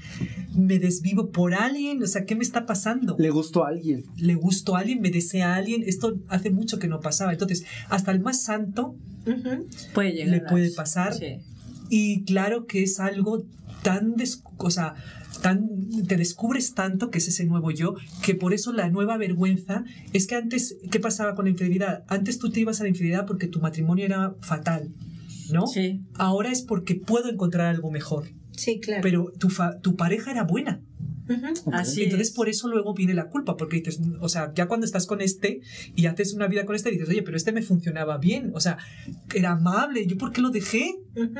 [0.54, 2.02] me desvivo por alguien.
[2.02, 3.16] O sea, ¿qué me está pasando?
[3.18, 4.04] Le gustó a alguien.
[4.16, 5.82] le gustó a alguien, me desea a alguien.
[5.86, 7.32] Esto hace mucho que no pasaba.
[7.32, 9.66] Entonces, hasta el más santo, Ujú.
[9.92, 10.28] Puede llegar.
[10.30, 11.14] Le puede pasar.
[11.14, 11.36] Sí.
[11.90, 13.44] y claro que es algo
[13.82, 14.94] tan, des- o sea,
[15.42, 15.68] tan,
[16.06, 20.26] te descubres tanto que es ese nuevo yo, que por eso la nueva vergüenza es
[20.26, 22.04] que antes, ¿qué pasaba con la infidelidad?
[22.08, 24.90] Antes tú te ibas a la infidelidad porque tu matrimonio era fatal,
[25.52, 25.66] ¿no?
[25.66, 26.00] Sí.
[26.14, 29.02] Ahora es porque puedo encontrar algo mejor, Sí, claro.
[29.02, 30.80] pero tu, fa- tu pareja era buena.
[31.72, 32.34] Así Entonces es.
[32.34, 35.60] por eso luego viene la culpa, porque dices, o sea, ya cuando estás con este
[35.94, 38.78] y haces una vida con este, dices, oye, pero este me funcionaba bien, o sea,
[39.34, 40.96] era amable, ¿yo por qué lo dejé?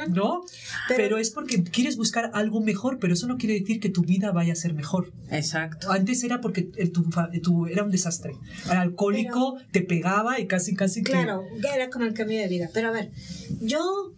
[0.09, 0.43] ¿No?
[0.89, 4.03] Pero- Pero, es porque quieres buscar algo mejor, pero eso no quiere decir que tu
[4.03, 5.13] vida vaya a ser mejor.
[5.31, 5.91] Exacto.
[5.91, 8.33] Antes era porque tu, era un desastre.
[8.67, 11.13] Era alcohólico, te pegaba y casi, casi que...
[11.13, 12.69] Claro, ya era como el cambio de vida.
[12.75, 13.11] Pero a ver,
[13.61, 14.13] yo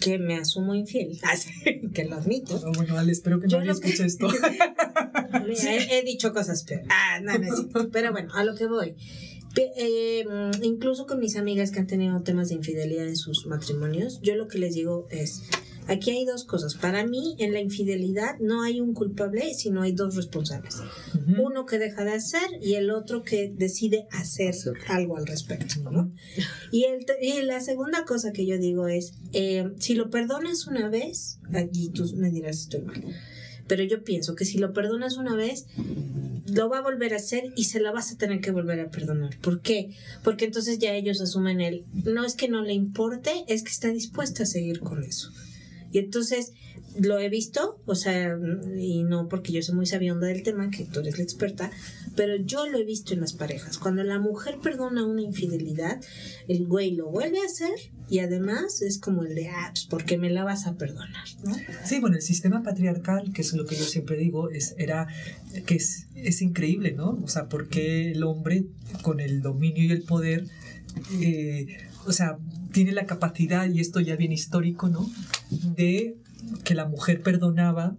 [0.00, 1.18] que me asumo infiel,
[1.94, 2.60] que lo admito.
[2.64, 4.28] Oh, bueno, Ale, espero que Yo nadie lo escuche esto.
[5.46, 6.86] Mira, he, he dicho cosas peores.
[6.90, 7.88] Ah, no, no es cierto.
[7.92, 8.94] Pero bueno, a lo que voy.
[9.56, 10.24] Eh,
[10.62, 14.46] incluso con mis amigas que han tenido temas de infidelidad en sus matrimonios, yo lo
[14.46, 15.42] que les digo es,
[15.86, 16.74] aquí hay dos cosas.
[16.74, 20.76] Para mí, en la infidelidad no hay un culpable, sino hay dos responsables.
[20.76, 21.42] Ujú.
[21.46, 24.54] Uno que deja de hacer y el otro que decide hacer
[24.86, 25.90] algo al respecto.
[25.90, 26.12] ¿no?
[26.70, 30.88] Y, el, y la segunda cosa que yo digo es, eh, si lo perdonas una
[30.88, 33.02] vez, aquí tú me dirás estoy mal,
[33.68, 35.66] pero yo pienso que si lo perdonas una vez,
[36.52, 38.90] lo va a volver a hacer y se la vas a tener que volver a
[38.90, 39.38] perdonar.
[39.40, 39.90] ¿Por qué?
[40.24, 43.88] Porque entonces ya ellos asumen el, no es que no le importe, es que está
[43.88, 45.30] dispuesta a seguir con eso.
[45.92, 46.52] Y entonces
[46.98, 48.36] lo he visto, o sea,
[48.76, 51.70] y no porque yo soy muy sabionda del tema, que tú eres la experta,
[52.16, 53.78] pero yo lo he visto en las parejas.
[53.78, 56.00] Cuando la mujer perdona una infidelidad,
[56.48, 60.18] el güey lo vuelve a hacer y además es como el de, ah, pues porque
[60.18, 61.54] me la vas a perdonar, ¿no?
[61.84, 65.06] Sí, bueno, el sistema patriarcal, que es lo que yo siempre digo, es, era
[65.66, 67.18] que es, es increíble, ¿no?
[67.22, 68.64] O sea, porque el hombre
[69.02, 70.46] con el dominio y el poder,
[71.20, 72.38] eh, o sea,
[72.72, 75.10] tiene la capacidad, y esto ya bien histórico, ¿no?
[75.76, 76.16] De
[76.64, 77.96] que la mujer perdonaba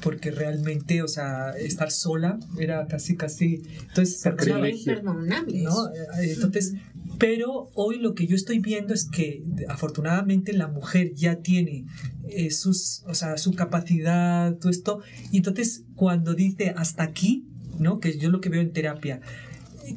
[0.00, 3.62] porque realmente, o sea, estar sola era casi, casi...
[3.88, 5.02] Entonces, Sacrilegio.
[5.02, 5.24] ¿no?
[5.24, 6.74] Eh, Entonces,
[7.18, 11.86] pero hoy lo que yo estoy viendo es que afortunadamente la mujer ya tiene
[12.28, 17.46] eh, sus, o sea, su capacidad, todo esto, y entonces cuando dice hasta aquí,
[17.78, 18.00] ¿no?
[18.00, 19.20] Que yo lo que veo en terapia.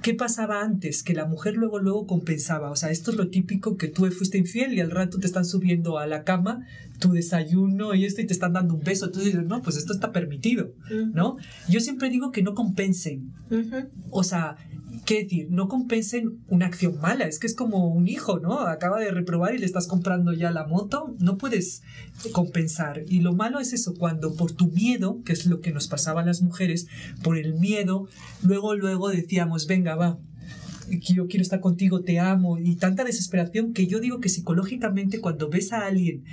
[0.02, 1.04] ¿Qué pasaba antes?
[1.04, 2.72] Que la mujer luego luego compensaba.
[2.72, 5.46] O sea, esto es lo típico que tú fuiste infiel y al rato te están
[5.46, 6.66] subiendo a la cama
[7.00, 9.06] tu desayuno y esto y te están dando un beso.
[9.06, 10.74] Entonces dices, no, pues esto está permitido,
[11.14, 11.38] ¿no?
[11.68, 13.34] Yo siempre digo que no compensen.
[14.10, 14.58] O sea,
[15.06, 15.48] ¿qué decir?
[15.50, 17.26] No compensen una acción mala.
[17.26, 18.60] Es que es como un hijo, ¿no?
[18.60, 21.16] Acaba de reprobar y le estás comprando ya la moto.
[21.20, 21.84] No puedes
[22.32, 23.04] compensar.
[23.08, 26.22] Y lo malo es eso, cuando por tu miedo, que es lo que nos pasaba
[26.22, 26.88] a las mujeres,
[27.24, 28.08] por el miedo,
[28.44, 30.20] luego, luego decíamos, venga, va.
[30.90, 35.48] Yo quiero estar contigo, te amo, y tanta desesperación que yo digo que psicológicamente cuando
[35.48, 36.24] ves a alguien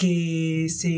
[0.00, 0.88] que se,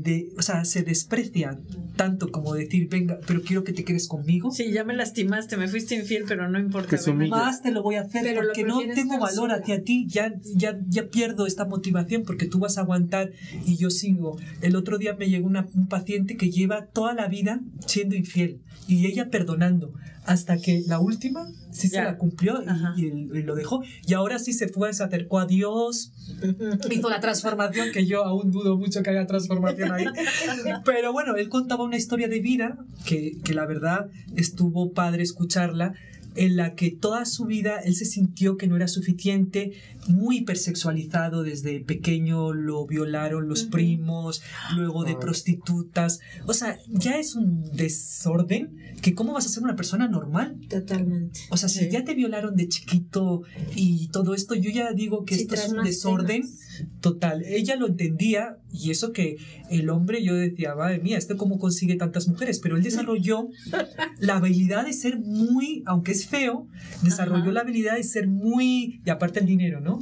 [0.00, 1.58] de, o sea, se desprecia
[1.96, 4.52] tanto como decir, venga, pero quiero que te quedes conmigo.
[4.52, 6.96] Sí, ya me lastimaste, me fuiste infiel, pero no importa.
[7.30, 9.54] Más te lo voy a hacer Pero porque no tengo valor sola.
[9.56, 13.32] hacia ti, ya, ya, ya pierdo esta motivación porque tú vas a aguantar
[13.66, 14.38] y yo sigo.
[14.62, 18.60] El otro día me llegó una- un paciente que lleva toda la vida siendo infiel
[18.86, 19.92] y ella perdonando
[20.24, 22.62] hasta que la última sí se la cumplió
[22.96, 23.82] y- y lo dejó.
[24.06, 26.12] Y ahora sí se fue, se acercó a Dios,
[26.90, 30.06] hizo la transformación que yo aún dudo mucho que haya transformación ahí.
[30.84, 34.06] Pero bueno, él contaba una historia de vida que, que la verdad
[34.36, 35.94] estuvo padre escucharla
[36.36, 39.72] en la que toda su vida él se sintió que no era suficiente,
[40.08, 44.42] muy hipersexualizado desde pequeño, lo violaron los primos,
[44.76, 49.76] luego de prostitutas, o sea, ya es un desorden que cómo vas a ser una
[49.76, 50.58] persona normal.
[50.68, 51.40] Totalmente.
[51.50, 53.42] O sea, si ya te violaron de chiquito
[53.74, 56.84] y todo esto, yo ya digo que Sí, esto es un desorden temas.
[57.00, 57.42] total.
[57.44, 59.36] Ella lo entendía y eso que
[59.70, 62.60] el hombre, yo decía, madre mía, ¿este cómo consigue tantas mujeres?
[62.60, 63.48] Pero él desarrolló
[64.18, 66.68] la habilidad de ser muy, aunque es feo,
[67.02, 67.52] desarrolló Ajá.
[67.52, 69.93] la habilidad de ser muy, y aparte el dinero, ¿no?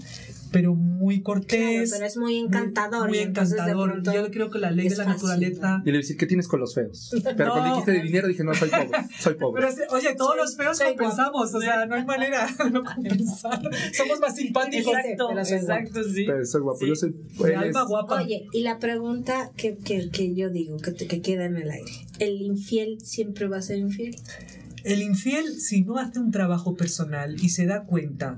[0.50, 1.90] Pero muy Claro, cortés.
[1.92, 3.08] pero es muy encantador.
[3.08, 4.02] Muy de encantador.
[4.02, 5.82] Yo creo que la ley es de la fácil, naturaleza.
[5.86, 7.10] Y le decir, ¿qué tienes con los feos?
[7.24, 7.52] Pero No.
[7.52, 9.62] cuando dijiste de dinero dije, no, soy pobre, soy pobre.
[9.66, 12.84] Pero, oye, todos Soy- los feos soy compensamos, o sea, no hay manera de no
[12.84, 13.62] compensar.
[13.94, 14.92] Somos más simpáticos.
[14.94, 16.24] Exacto, pero soy exacto, sí.
[16.26, 16.86] Pero soy guapo, Sí.
[16.88, 17.14] yo soy...
[17.46, 18.22] Él alma es- guapa.
[18.22, 21.92] Oye, y la pregunta que, que, que yo digo, que, que queda en el aire.
[22.18, 24.16] ¿El infiel siempre va a ser infiel?
[24.84, 28.36] El infiel, si no hace un trabajo personal y se da cuenta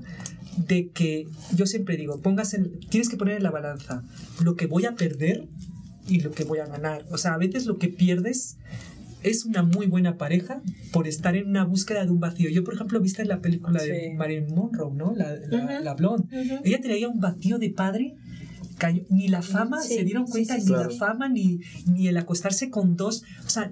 [0.57, 4.03] de que, yo siempre digo, pongas en- tienes que poner en la balanza
[4.43, 5.47] lo que voy a perder
[6.07, 7.05] y lo que voy a ganar.
[7.11, 8.57] O sea, a veces lo que pierdes
[9.23, 12.49] es una muy buena pareja por estar en una búsqueda de un vacío.
[12.49, 14.13] Yo, por ejemplo, viste en la película de.
[14.15, 15.13] Marilyn Monroe, ¿no?
[15.15, 16.27] La, la, la blonde.
[16.63, 18.15] Ella traía un vacío de padre
[18.77, 19.03] cayó.
[19.09, 20.97] Ni la fama, Sí, se dieron sí, cuenta, sí, ni sí, la sí.
[20.97, 23.71] fama, ni, ni el acostarse con dos, o sea,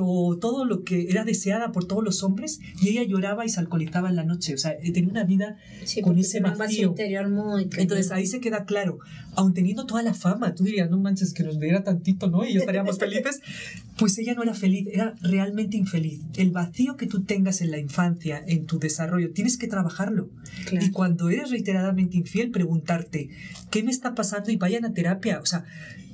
[0.00, 3.60] o todo lo que era deseada por todos los hombres, y ella lloraba y se
[3.60, 4.54] alcoholizaba en la noche.
[4.54, 6.88] O sea, eh, tenía una vida Sí, con ese vacío.
[6.90, 8.98] interior muy Entonces ahí se queda claro,
[9.36, 12.44] aun teniendo toda la fama, tú dirías, no manches, que nos diera tantito, ¿no?
[12.46, 13.40] Y estaríamos felices.
[13.96, 16.20] Pues ella no era feliz, era realmente infeliz.
[16.36, 20.30] El vacío que tú tengas en la infancia, en tu desarrollo, tienes que trabajarlo.
[20.66, 20.84] Claro.
[20.84, 23.28] Y cuando eres reiteradamente infiel, preguntarte,
[23.70, 24.43] ¿qué me está pasando?
[24.52, 25.40] Y vayan a terapia.
[25.40, 25.64] O sea,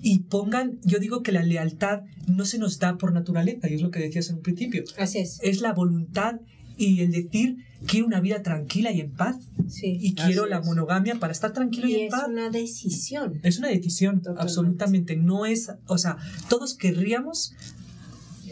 [0.03, 3.83] y pongan, yo digo que la lealtad no se nos da por naturaleza, y es
[3.83, 4.85] lo que decías en un principio.
[4.99, 5.38] Así es.
[5.43, 6.40] Es la voluntad
[6.79, 9.37] y el decir, quiero una vida tranquila y en paz.
[9.69, 9.99] Sí.
[10.01, 10.64] Y quiero la es.
[10.66, 12.27] monogamia para estar tranquilo y, Y en es paz.
[12.29, 13.38] una decisión.
[13.43, 14.43] Es una decisión, Totalmente.
[14.43, 15.16] absolutamente.
[15.16, 16.16] No es, o sea,
[16.49, 17.53] todos querríamos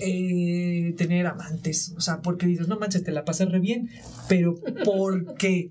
[0.01, 3.89] eh, tener amantes, o sea, porque dices, no manches, te la pasas re bien,
[4.29, 5.71] pero porque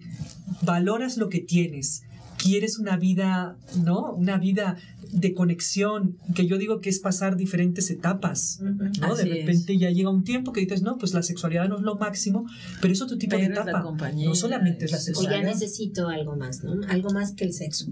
[0.64, 2.04] valoras lo que tienes,
[2.38, 4.14] quieres una vida, ¿no?
[4.14, 4.78] Una vida
[5.12, 8.60] de conexión, que yo digo que es pasar diferentes etapas.
[8.62, 9.14] ¿no?
[9.14, 11.84] Así de repente ya llega un tiempo que dices, no, pues la sexualidad no es
[11.84, 12.46] lo máximo,
[12.82, 13.84] pero es otro tipo Pero de etapa.
[14.16, 15.44] no solamente es la es- O ya sexualidad.
[15.54, 16.82] necesito algo más, ¿no?
[16.90, 17.88] Algo más que el sexo.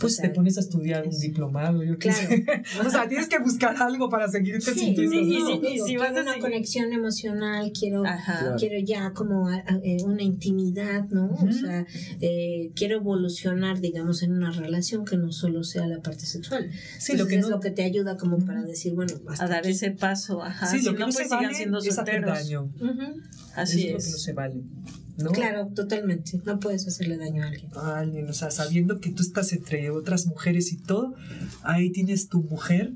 [0.00, 2.28] Pues O sea, te pones a estudiar un es- diplomado, yo qué Claro.
[2.28, 2.44] sé.
[2.86, 5.12] o sea, tienes que buscar algo para seguirte Sí, sintiendo.
[5.12, 8.38] sí, y no, si- y si quiero vas a una seguir- conexión emocional, quiero, Ajá.
[8.40, 8.56] Claro.
[8.58, 11.26] quiero ya como a- a- eh, una intimidad, ¿no?
[11.26, 11.52] O Ujú.
[11.52, 11.86] sea,
[12.20, 16.70] eh, quiero evolucionar, digamos, en una relación que no solo sea la parte sexual.
[16.98, 19.44] Sí, Entonces lo que es no- lo que te ayuda como para decir, bueno, hasta
[19.44, 19.70] A dar aquí.
[19.70, 20.66] ese paso, ajá.
[20.66, 22.38] Sí, si lo que no, no, pues se sigan vale siendo es hacer solteros.
[22.38, 22.62] daño.
[22.80, 23.20] Ujú.
[23.54, 24.04] Así Eso es.
[24.04, 24.62] es lo que no se vale.
[25.22, 25.30] ¿No?
[25.32, 26.40] Claro, totalmente.
[26.44, 27.70] No puedes hacerle daño a alguien.
[27.74, 31.14] A alguien, o sea, sabiendo que tú estás entre otras mujeres y todo,
[31.62, 32.92] ahí tienes tu mujer.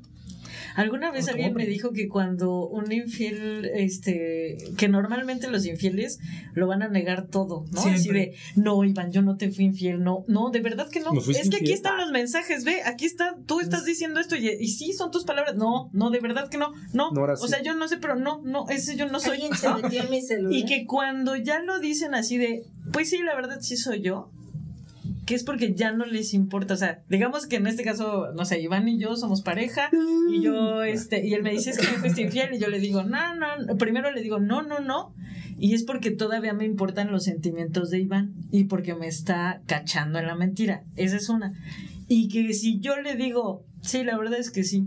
[0.74, 6.18] Alguna vez alguien me dijo que cuando un infiel, este, que normalmente los infieles
[6.54, 7.80] lo van a negar todo, ¿no?
[7.80, 11.12] Así de, no, Iván, yo no te fui infiel, no, no, de verdad que no.
[11.18, 11.72] Es que aquí infiel.
[11.72, 15.24] están los mensajes, ve, aquí está, tú estás diciendo esto y, y sí, son tus
[15.24, 15.56] palabras.
[15.56, 17.10] No, no, de verdad que no, no.
[17.12, 19.36] No, ahora o sea, yo no sé, pero no, no, ese yo no soy.
[19.36, 20.52] Alguien se metió en mi celular.
[20.52, 24.30] Y que cuando ya lo dicen así de, pues sí, la verdad sí soy yo,
[25.26, 28.44] que es porque ya no les importa, o sea, digamos que en este caso, no
[28.44, 29.90] sé, Iván y yo somos pareja
[30.30, 32.78] y yo, este, y él me dice, es que me fuiste infiel y yo le
[32.78, 33.76] digo, no, no, no.
[33.76, 35.12] primero le digo, no, no, no,
[35.58, 40.20] y es porque todavía me importan los sentimientos de Iván y porque me está cachando
[40.20, 41.54] en la mentira, esa es una.
[42.06, 44.86] Y que si yo le digo, sí, la verdad es que sí,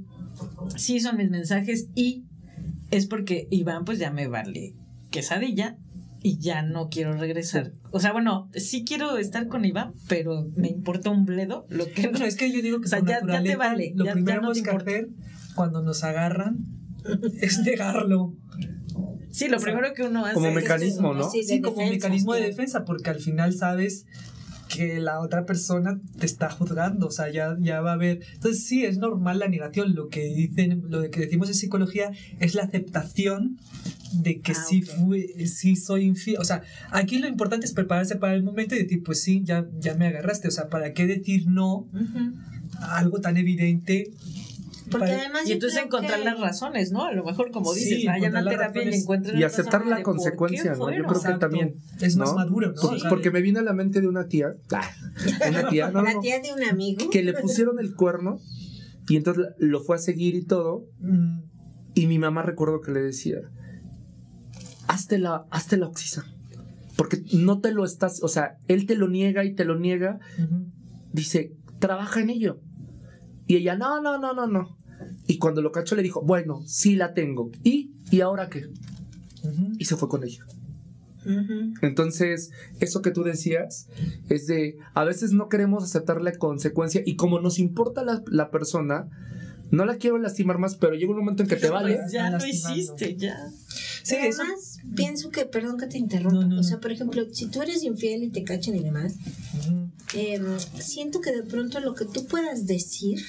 [0.78, 2.23] sí son mis mensajes y
[2.91, 4.73] es porque Iván pues ya me vale
[5.12, 5.75] quesadilla
[6.21, 7.71] y ya no quiero regresar.
[7.91, 12.08] O sea, bueno, sí quiero estar con Iván, pero me importa un bledo lo que
[12.10, 14.13] Bueno, es que yo digo que O sea, por ya- ya te vale, lo ya-
[14.13, 14.91] primero no que importa.
[14.91, 15.10] hacer
[15.55, 16.58] cuando nos agarran
[17.41, 18.34] es negarlo.
[19.32, 21.29] Sí, lo O sea, primero que uno hace como es- mecanismo, ¿no?
[21.29, 24.05] Sí, de Sí, como defensa, mecanismo de defensa, porque al final sabes
[24.69, 28.21] que la otra persona te está juzgando, o sea, ya, ya va a haber.
[28.34, 29.95] Entonces, sí, es normal la negación.
[29.95, 33.58] Lo que dicen, lo que decimos en psicología es la aceptación
[34.13, 36.38] de que Ah, sí, fui, sí soy infiel.
[36.39, 39.67] O sea, aquí lo importante es prepararse para el momento y decir, pues sí, ya,
[39.79, 40.47] ya me agarraste.
[40.47, 41.88] O sea, ¿para qué decir no
[42.79, 44.12] a algo tan evidente?
[44.91, 47.06] Porque además Y entonces encontrar que- las razones, ¿no?
[47.06, 49.54] A lo mejor, como Sí, dices, vayan a encontrar las terapia y encuentren Y las
[49.54, 50.91] aceptar razones la consecuencia, ¿no?
[50.91, 51.75] Yo creo que también.
[52.02, 52.36] Es más ¿no?
[52.36, 53.10] maduro, ¿no?
[53.10, 54.89] Porque me viene a la mente de una tía, ah,
[55.49, 57.10] una tía, no, no, La tía de un amigo.
[57.10, 58.39] que le pusieron el cuerno
[59.08, 60.86] y entonces lo fue a seguir y todo.
[60.99, 61.39] mm,
[61.95, 63.38] Y mi mamá recuerdo que le decía,
[64.88, 66.25] hazte la, hazte la oxisa.
[66.97, 70.19] Porque no te lo estás, o sea, él te lo niega y te lo niega.
[71.13, 72.60] Dice, trabaja en ello.
[73.47, 74.78] Y ella, no, no, no, no, no.
[75.30, 77.52] Y cuando lo cachó le dijo, bueno, sí la tengo.
[77.63, 77.92] ¿Y?
[78.10, 78.68] ¿Y ahora qué?
[79.78, 80.44] Y se fue con ella.
[81.84, 83.89] Entonces, eso que tú decías
[84.28, 88.50] es de, a veces no queremos aceptar la consecuencia y como nos importa la, la
[88.50, 89.08] persona,
[89.70, 92.00] no la quiero lastimar más, pero llega un momento en que te vale.
[92.12, 93.52] Ya lo hiciste, ya.
[94.02, 94.42] Sí, eso.
[94.96, 97.84] Pienso que, perdón que te interrumpa, No, no, o sea, por ejemplo, si tú eres
[97.84, 99.15] infiel y te cachan y demás,
[99.60, 100.42] Ujú, eh,
[100.80, 103.20] siento que de pronto lo que tú puedas decir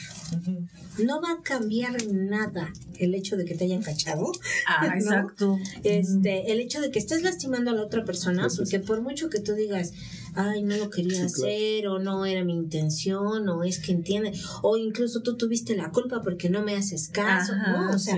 [1.05, 4.31] no va a cambiar nada el hecho de que te hayan cachado.
[4.67, 4.95] Ah, ¿no?
[4.95, 5.59] exacto.
[5.85, 8.59] Este, el hecho de que estés lastimando a la otra persona, sí.
[8.59, 9.93] porque por mucho que tú digas,
[10.35, 11.53] ay, no lo quería Sí, claro.
[11.53, 14.33] hacer, o no era mi intención, o es que entiende,
[14.63, 17.91] o incluso tú tuviste la culpa porque no me haces caso, Ajá, ¿no?
[17.95, 18.17] O sea,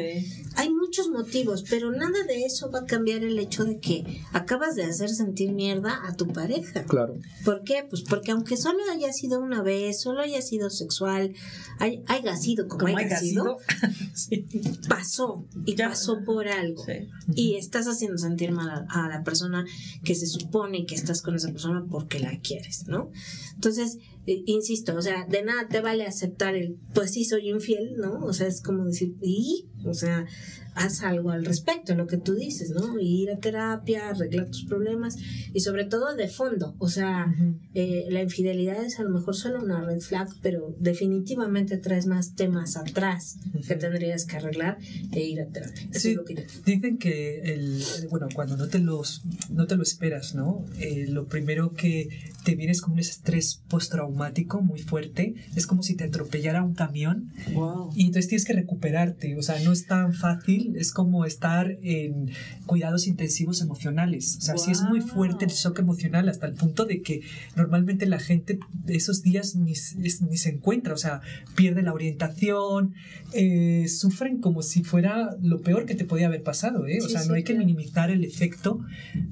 [0.57, 4.75] hay muchos motivos, pero nada de eso va a cambiar el hecho de que acabas
[4.77, 6.85] de hacer sentir mierda a tu pareja.
[6.85, 7.17] Claro.
[7.47, 7.87] ¿Por qué?
[7.89, 11.33] Pues porque aunque solo haya sido una vez, solo haya sido sexual,
[11.79, 13.57] hay- haya sido como, Como haya haya sido,
[14.89, 15.89] pasó y Ya.
[15.89, 16.85] pasó por algo.
[16.85, 17.09] Sí.
[17.35, 19.65] Y estás haciendo sentir mal a, a la persona
[20.05, 23.11] que se supone que estás con esa persona porque la quieres, ¿no?
[23.55, 27.95] Entonces, eh, insisto, o sea, de nada te vale aceptar el, pues sí soy infiel,
[27.97, 28.19] ¿no?
[28.27, 29.69] O sea, es como decir, ¿y?
[29.85, 30.27] O sea,
[30.75, 32.99] haz algo al respecto, lo que tú dices, ¿no?
[32.99, 35.17] Ir a terapia, arreglar tus problemas
[35.53, 37.27] y sobre todo de fondo, o sea,
[37.75, 42.35] eh, la infidelidad es a lo mejor solo una red flag, pero definitivamente traes más
[42.37, 43.37] temas atrás
[43.69, 44.79] que tendrías que arreglar
[45.13, 45.83] e ir a terapia.
[45.91, 49.67] Eso Sí, es lo que yo dicen que el, bueno, cuando no te los no
[49.67, 50.65] te lo esperas, ¿no?
[50.81, 52.09] Eh, lo primero que
[52.45, 56.75] te viene es como un estrés postraumático muy fuerte, es como si te atropellara un
[56.75, 57.91] camión Wow.
[57.95, 62.31] y entonces tienes que recuperarte, o sea, no es tan fácil, es como estar en
[62.67, 66.85] cuidados intensivos emocionales, o sea, sí es muy fuerte el shock emocional hasta el punto
[66.85, 67.23] de que
[67.57, 71.21] normalmente la gente esos días ni, ni se encuentra, o sea,
[71.57, 72.95] pierde la orientación,
[73.33, 76.99] eh, sufren como si fuera lo peor que te podía haber pasado, ¿eh?
[77.03, 78.81] O Sí, sea, sí, no hay que minimizar el efecto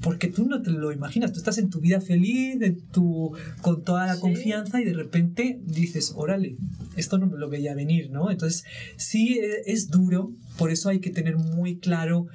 [0.00, 3.82] porque tú no te lo imaginas, tú estás en tu vida feliz, en tu, con
[3.82, 4.20] toda la Sí.
[4.20, 6.56] confianza y de repente dices, órale,
[6.96, 8.30] esto no me lo veía venir, ¿no?
[8.30, 8.64] Entonces,
[8.96, 12.26] sí eh, es duro, por eso hay que tener muy claro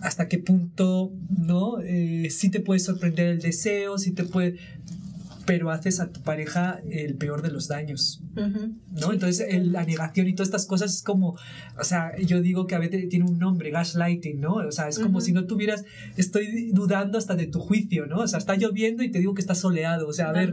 [0.00, 1.80] hasta qué punto, ¿no?
[1.80, 4.56] Eh, sí te puede sorprender el deseo, sí te puede...
[5.46, 9.12] Pero haces a tu pareja el peor de los daños, ¿no?
[9.12, 11.36] Entonces, el- la negación y todas estas cosas es como,
[11.78, 14.54] o sea, yo digo que a veces tiene un nombre, gaslighting, ¿no?
[14.54, 15.26] O sea, es como Ujú.
[15.26, 15.84] si no tuvieras,
[16.16, 18.20] estoy dudando hasta de tu juicio, ¿no?
[18.20, 20.52] O sea, está lloviendo y te digo que está soleado, o sea, a ver,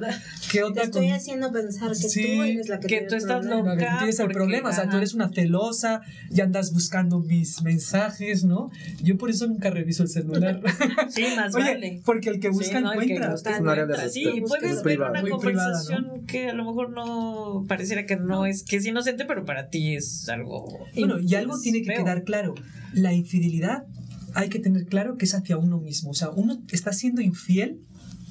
[0.52, 1.16] ¿qué Te onda estoy con...?
[1.16, 3.76] haciendo pensar que Sí, tú eres la que, que tú estás problema.
[3.76, 6.02] Loca, tienes el porque- problema, o sea, tú eres una celosa
[6.32, 8.70] y andas buscando mis mensajes, ¿no?
[9.04, 10.62] Yo por eso nunca reviso el celular.
[11.10, 12.02] Sí, más Oye, vale.
[12.06, 13.32] porque el que busca Sí, no, el que encuentra.
[13.32, 14.10] busca Es un área de encuentra.
[14.14, 18.16] Sí, puedes es ver una Muy privada, conversación que a lo mejor no pareciera que
[18.16, 20.80] no es que es inocente, pero para ti es algo.
[20.96, 22.04] Bueno, y algo es tiene que feo.
[22.04, 22.56] quedar claro.
[22.94, 23.86] La infidelidad
[24.34, 26.12] hay que tener claro que es hacia uno mismo.
[26.12, 27.80] O sea, uno está siendo infiel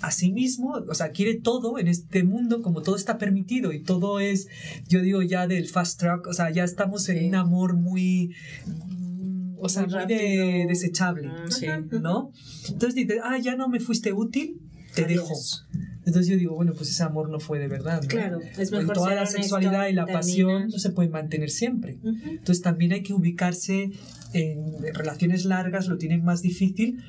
[0.03, 3.83] a sí mismo, o sea, quiere todo en este mundo, como todo está permitido y
[3.83, 4.47] todo es,
[4.89, 7.27] yo digo ya del fast track, o sea, ya estamos en Sí.
[7.29, 8.35] un amor muy,
[8.67, 11.67] mm, o sea, Muy muy, de- desechable, sí.
[12.03, 12.31] ¿no?
[12.69, 14.61] Entonces dices, ah, ya no me fuiste útil,
[14.95, 15.67] te Adiós.
[15.71, 15.87] dejo.
[16.07, 18.01] Entonces yo digo, bueno, pues ese amor no fue de verdad.
[18.01, 18.09] ¿no?
[18.09, 21.99] Claro, es mejor toda ser la sexualidad y la pasión no se puede mantener siempre.
[22.01, 22.31] Ujú.
[22.31, 23.91] Entonces también hay que ubicarse
[24.33, 27.03] en relaciones largas, lo tienen más difícil,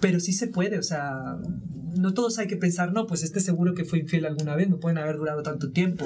[0.00, 1.36] pero sí se puede, o sea,
[1.96, 4.78] no todos hay que pensar, no, pues este seguro que fue infiel alguna vez, no
[4.78, 6.04] pueden haber durado tanto tiempo,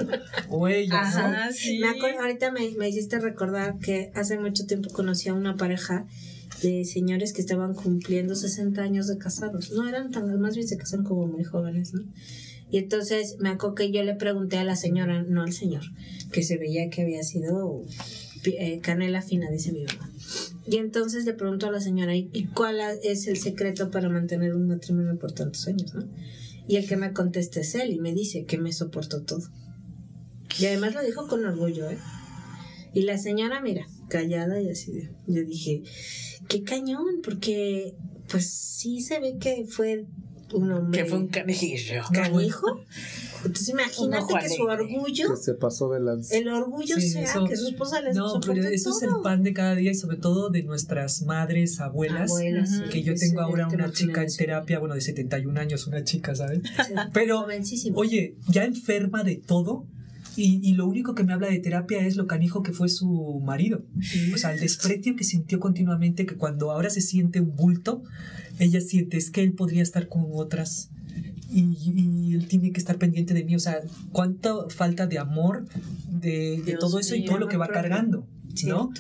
[0.48, 1.06] o ella, ¿no?
[1.06, 1.78] Ajá, sí.
[1.80, 6.06] Me acuerdo, ahorita me, me hiciste recordar que hace mucho tiempo conocí a una pareja
[6.62, 9.72] de señores que estaban cumpliendo 60 años de casados.
[9.72, 12.02] No eran tan, más bien se casaron como muy jóvenes, ¿no?
[12.70, 15.84] Y entonces me acuerdo que yo le pregunté a la señora, no al señor,
[16.32, 17.82] que se veía que había sido
[18.44, 20.12] eh, canela fina, dice mi mamá.
[20.66, 24.66] Y entonces le pregunto a la señora, ¿y cuál es el secreto para mantener un
[24.66, 26.04] matrimonio por tantos años, no?
[26.66, 29.48] Y el que me contesta es él y me dice que me soportó todo.
[30.60, 31.98] Y además lo dijo con orgullo, ¿eh?
[32.92, 35.08] Y la señora, mira, callada y así.
[35.26, 35.82] Yo dije,
[36.48, 37.94] qué cañón, porque
[38.30, 40.06] pues sí se ve que fue
[40.52, 42.02] un hombre Que fue un canijillo.
[42.12, 42.80] canijo.
[43.44, 46.36] Entonces imagínate que su orgullo, Que se pasó de lanza.
[46.36, 49.42] el orgullo Sí, sea eso- que su esposa les No, pero eso es el pan
[49.42, 52.30] de cada día y sobre todo de nuestras madres, abuelas.
[52.30, 56.02] Abuelas, sí, Que yo tengo ahora una chica en terapia, bueno, de 71 años, una
[56.02, 56.60] chica, ¿sabes?
[56.64, 57.46] Sí, Pero.
[57.94, 59.86] Oye, ya enferma de todo
[60.38, 63.42] y, y lo único que me habla de terapia es lo canijo que fue su
[63.44, 63.82] marido.
[64.32, 68.04] O sea, el desprecio que sintió continuamente, que cuando ahora se siente un bulto,
[68.60, 70.90] ella siente es que él podría estar con otras.
[71.50, 73.56] Y, y él tiene que estar pendiente de mí.
[73.56, 73.80] O sea,
[74.12, 75.66] cuánta falta de amor,
[76.08, 77.82] de, de todo eso y todo lo que va propio.
[77.82, 78.26] cargando,
[78.66, 78.90] ¿no?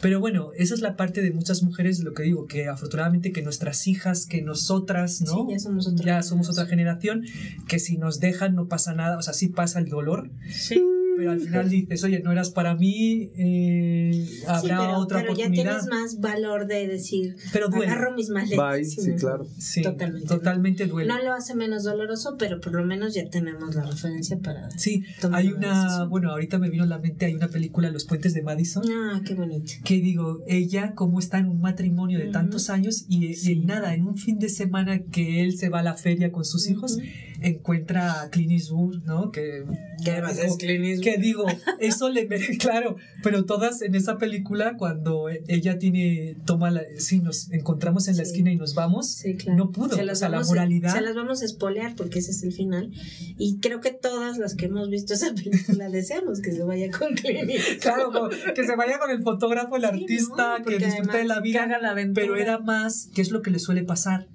[0.00, 3.42] Pero bueno, esa es la parte de muchas mujeres, lo que digo, que afortunadamente que
[3.42, 5.46] nuestras hijas, que nosotras, ¿no?
[5.46, 7.22] Sí, ya somos otra Ya somos otra generación.
[7.24, 10.82] generación, que si nos dejan no pasa nada, o sea, sí pasa el dolor, Sí.
[11.18, 15.34] Pero al final dices, oye, no eras para mí, eh, habrá Sí, pero, otra pero
[15.34, 15.64] ya oportunidad.
[15.80, 17.86] tienes más valor de decir, Pero duele.
[17.86, 18.56] agarro mis maletas.
[18.72, 19.46] Bye, sí, claro.
[19.58, 20.28] Sí, Totalmente.
[20.28, 21.08] totalmente, duele.
[21.08, 24.70] No lo hace menos doloroso, pero por lo menos ya tenemos la referencia para...
[24.78, 26.10] Sí, tomar hay una decisión.
[26.10, 29.20] bueno, ahorita me vino a la mente, hay una película, Los Puentes de Madison, Ah,
[29.26, 29.72] qué bonito.
[29.84, 33.94] que digo, ella como está en un matrimonio de tantos años y, y en nada,
[33.94, 36.98] en un fin de semana que él se va a la feria con sus hijos.
[37.40, 39.30] Encuentra a Clint Eastwood, ¿no?
[39.30, 39.64] Que,
[40.04, 41.04] Que además digo, es Clint Eastwood.
[41.04, 41.46] que digo,
[41.80, 42.26] eso le
[42.58, 48.16] claro, pero todas en esa película cuando ella tiene, toma la, sí, nos encontramos en
[48.16, 48.30] la Sí.
[48.30, 49.58] esquina y nos vamos, Sí, claro.
[49.58, 50.94] no pudo, Se o las sea, la vamos a- moralidad.
[50.94, 52.90] se las vamos a espolear porque ese es el final.
[53.38, 57.14] Y creo que todas las que hemos visto esa película deseamos que se vaya con
[57.14, 57.80] Clint Eastwood.
[57.80, 60.64] Claro, como que se vaya con el fotógrafo, el Sí, artista, ¿no?
[60.64, 61.66] que disfrute de la vida.
[61.80, 62.26] la aventura.
[62.26, 64.26] pero era más, ¿qué es lo que le suele pasar?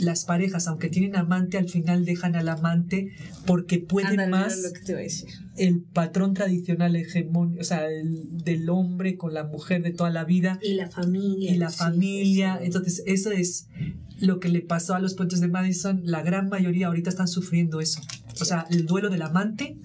[0.00, 3.12] Las parejas, aunque tienen amante, al final dejan al amante
[3.46, 5.28] porque pueden más lo que te iba a decir.
[5.56, 10.24] el patrón tradicional hegemónico, o sea, el, del hombre con la mujer de toda la
[10.24, 11.52] vida Y la familia.
[11.52, 12.58] y la familia.
[12.58, 12.66] sí.
[12.66, 13.68] Entonces, eso es
[14.20, 16.02] lo que le pasó a los puentes de Madison.
[16.04, 18.00] La gran mayoría ahorita están sufriendo eso.
[18.40, 19.76] O sea, el duelo del amante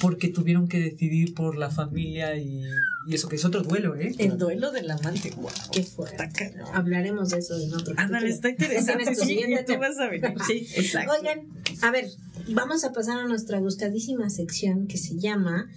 [0.00, 2.64] porque tuvieron que decidir por la familia y,
[3.06, 4.14] y eso, que es otro duelo, ¿eh?
[4.18, 5.30] El duelo del amante.
[5.36, 5.50] Wow.
[5.72, 6.54] Qué fuerte.
[6.72, 9.04] Hablaremos de eso en otro Ándale, está interesante.
[9.14, 10.34] Tu Sí, tú vas a venir.
[10.46, 11.12] Sí, exacto.
[11.12, 11.40] Oigan,
[11.82, 12.08] a ver,
[12.48, 15.68] vamos a pasar a nuestra gustadísima sección que se llama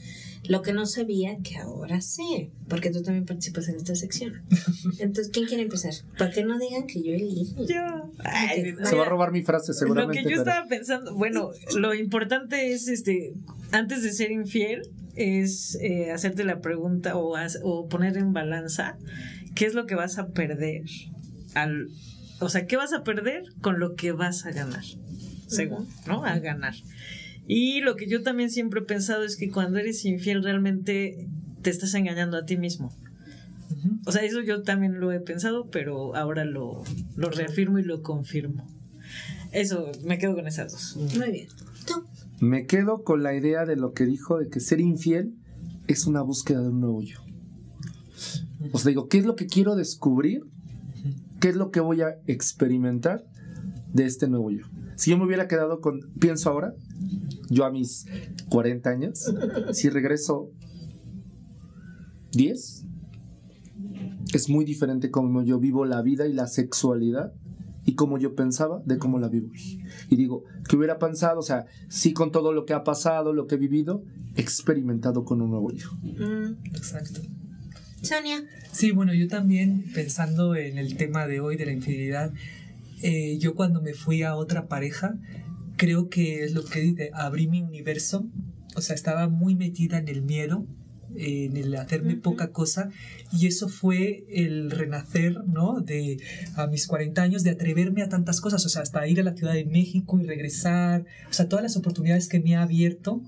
[0.45, 4.41] Lo que no sabía que ahora sé, porque tú también participas en esta sección.
[4.99, 5.93] Entonces, ¿quién quiere empezar?
[6.17, 7.55] Para que no digan que yo elegí.
[7.67, 8.11] Yo.
[8.25, 10.17] Ay, Se va a robar mi frase Lo seguramente.
[10.23, 13.33] que yo pero- estaba pensando, bueno, lo importante es, este,
[13.71, 14.81] antes de ser infiel,
[15.15, 18.97] es eh, hacerte la pregunta o, o poner en balanza
[19.55, 20.83] qué es lo que vas a perder
[21.53, 21.87] al,
[22.41, 24.83] o sea, qué vas a perder con lo que vas a ganar,
[25.47, 26.25] según, ¿no?
[26.25, 26.73] A ganar.
[27.47, 31.27] Y lo que yo también siempre he pensado es que cuando eres infiel realmente
[31.61, 32.91] te estás engañando a ti mismo.
[34.05, 36.83] O sea, eso yo también lo he pensado, pero ahora lo,
[37.15, 38.65] lo reafirmo y lo confirmo.
[39.51, 41.17] Eso, me quedo con esas dos.
[41.17, 41.47] Muy bien.
[41.85, 42.03] Tú.
[42.39, 45.35] Me quedo con la idea de lo que dijo de que ser infiel
[45.87, 47.19] es una búsqueda de un nuevo yo.
[48.71, 50.41] O sea, digo, ¿qué es lo que quiero descubrir?
[51.39, 53.25] ¿Qué es lo que voy a experimentar
[53.93, 54.65] de este nuevo yo?
[54.95, 56.73] Si yo me hubiera quedado con, pienso ahora,
[57.49, 58.05] yo a mis
[58.49, 59.33] 40 años,
[59.71, 60.51] si regreso
[62.31, 62.85] 10,
[64.33, 67.33] es muy diferente como yo vivo la vida y la sexualidad
[67.85, 69.83] y como yo pensaba de cómo la vivo hoy.
[70.09, 71.39] Y digo, ¿qué hubiera pensado?
[71.39, 74.03] O sea, sí con todo lo que ha pasado, lo que he vivido,
[74.35, 75.89] experimentado con un nuevo yo.
[76.03, 77.21] Mm, Exacto.
[78.01, 78.43] Sonia.
[78.71, 82.33] Sí, bueno, yo también pensando en el tema de hoy de la infidelidad,
[83.01, 85.15] eh, yo cuando me fui a otra pareja,
[85.83, 88.25] creo que es lo que dice, abrí mi universo,
[88.73, 90.65] o sea, estaba muy metida en el miedo,
[91.13, 92.89] en el hacerme poca cosa,
[93.33, 95.81] y eso fue el renacer, ¿no?
[95.81, 96.21] De
[96.55, 99.35] a mis 40 años, de atreverme a tantas cosas, o sea, hasta ir a la
[99.35, 103.21] Ciudad de México y regresar, o sea, todas las oportunidades que me ha abierto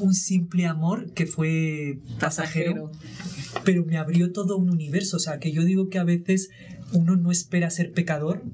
[0.00, 2.90] un simple amor que fue pasajero.
[3.64, 5.16] Pero me abrió todo un universo.
[5.16, 6.50] O sea, que yo digo que a veces
[6.92, 8.44] uno no espera ser pecador,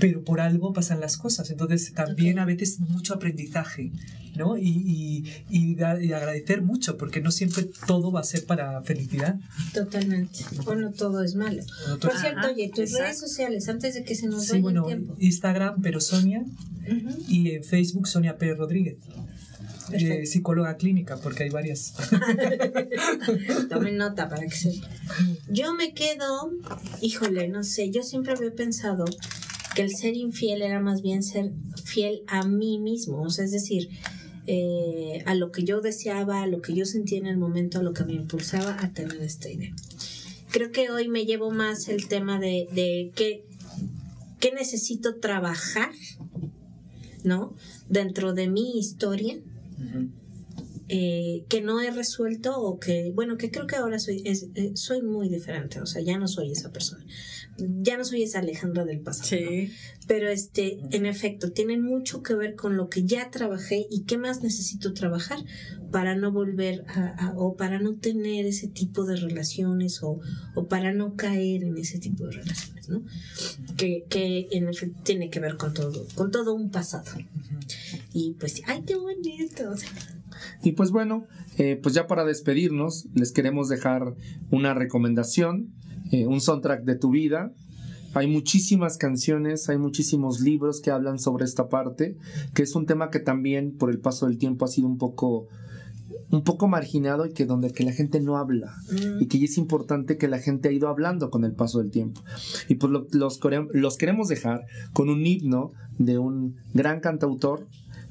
[0.00, 1.50] pero por algo pasan las cosas.
[1.50, 3.92] Entonces, también a veces mucho aprendizaje,
[4.36, 4.58] ¿no?
[4.58, 8.80] Y, y, y da- y agradecer mucho, porque no siempre todo va a ser para
[8.82, 9.38] felicidad.
[9.72, 10.40] Totalmente.
[10.66, 11.62] O no todo es malo.
[11.88, 13.02] No todo- Por cierto, Ajá, oye, tus exacto.
[13.04, 15.16] redes sociales, antes de que se nos Sí, vaya bueno, el tiempo.
[15.18, 16.44] Instagram, pero Sonia,
[17.28, 18.96] y en Facebook Sonia Pérez Rodríguez.
[19.92, 21.94] eh, psicóloga clínica, porque hay varias.
[23.68, 24.88] Tomen nota para que sepa.
[25.48, 26.50] Yo me quedo,
[27.00, 29.04] híjole, no sé, yo siempre había pensado
[29.76, 31.52] que el ser infiel era más bien ser
[31.84, 33.90] fiel a mí mismo, o sea, es decir,
[34.48, 37.82] eh, a lo que yo deseaba, a lo que yo sentía en el momento, a
[37.82, 39.74] lo que me impulsaba a tener esta idea.
[40.50, 43.44] Creo que hoy me llevo más el tema de, de qué,
[44.40, 45.90] qué necesito trabajar,
[47.24, 47.54] ¿no?
[47.88, 49.36] Dentro de mi historia
[50.88, 54.72] eh, que no he resuelto o que, bueno, que creo que ahora soy, es- eh,
[54.76, 57.04] soy muy diferente, o sea, ya no soy esa persona,
[57.58, 59.28] ya no soy esa Alejandra del pasado.
[59.28, 59.70] Sí.
[60.06, 64.18] Pero este, en efecto, tiene mucho que ver con lo que ya trabajé y qué
[64.18, 65.38] más necesito trabajar
[65.90, 70.20] para no volver a, a- o para no tener ese tipo de relaciones o,
[70.54, 73.02] o para no caer en ese tipo de relaciones, ¿no?
[73.76, 77.10] Que, que en efecto tiene que ver con todo, con todo un pasado.
[78.12, 79.74] Y pues, ay, qué bonito.
[80.62, 81.26] Y pues bueno,
[81.58, 84.14] eh, pues ya para despedirnos, les queremos dejar
[84.50, 85.72] una recomendación,
[86.12, 87.52] eh, un soundtrack de tu vida.
[88.14, 92.16] Hay muchísimas canciones, hay muchísimos libros que hablan sobre esta parte,
[92.54, 95.46] que es un tema que también por el paso del tiempo ha sido un poco
[96.30, 99.22] un poco marginado y que donde que la gente no habla Mm.
[99.22, 102.20] y que es importante que la gente ha ido hablando con el paso del tiempo
[102.68, 103.38] y pues lo- los,
[103.72, 107.66] los queremos dejar con un himno de un gran cantautor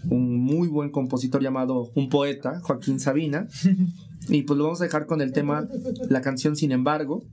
[0.09, 3.47] un muy buen compositor llamado un poeta Joaquín Sabina
[4.29, 5.67] y pues lo vamos a dejar con el tema
[6.09, 7.23] la canción Sin embargo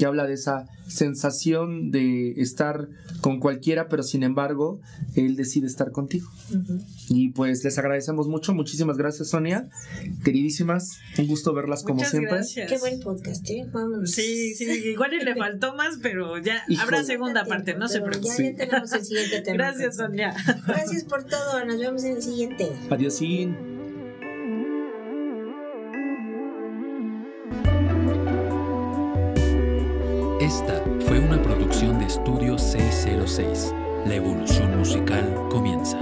[0.00, 2.88] que habla de esa sensación de estar
[3.20, 4.80] con cualquiera pero sin embargo
[5.14, 6.26] él decide estar contigo
[7.10, 9.68] y pues les agradecemos mucho, muchísimas gracias Sonia,
[10.24, 12.32] queridísimas, un gusto verlas como Muchas siempre.
[12.32, 12.70] gracias.
[12.70, 13.66] Qué buen podcast, ¿eh?
[13.70, 14.10] Vámonos.
[14.10, 16.82] Sí, sí, igual le faltó más, pero ya Híjole.
[16.82, 18.30] habrá segunda parte, no se preocupen.
[18.30, 18.54] Ya, Sí.
[18.58, 19.56] ya tenemos el siguiente tema.
[19.58, 20.34] Gracias, Sonia.
[20.66, 21.64] Gracias por todo.
[21.66, 22.70] Nos vemos en el siguiente.
[22.88, 23.20] Adiós.
[30.50, 33.72] Esta fue una producción de Estudio 606.
[34.04, 36.00] La evolución musical comienza.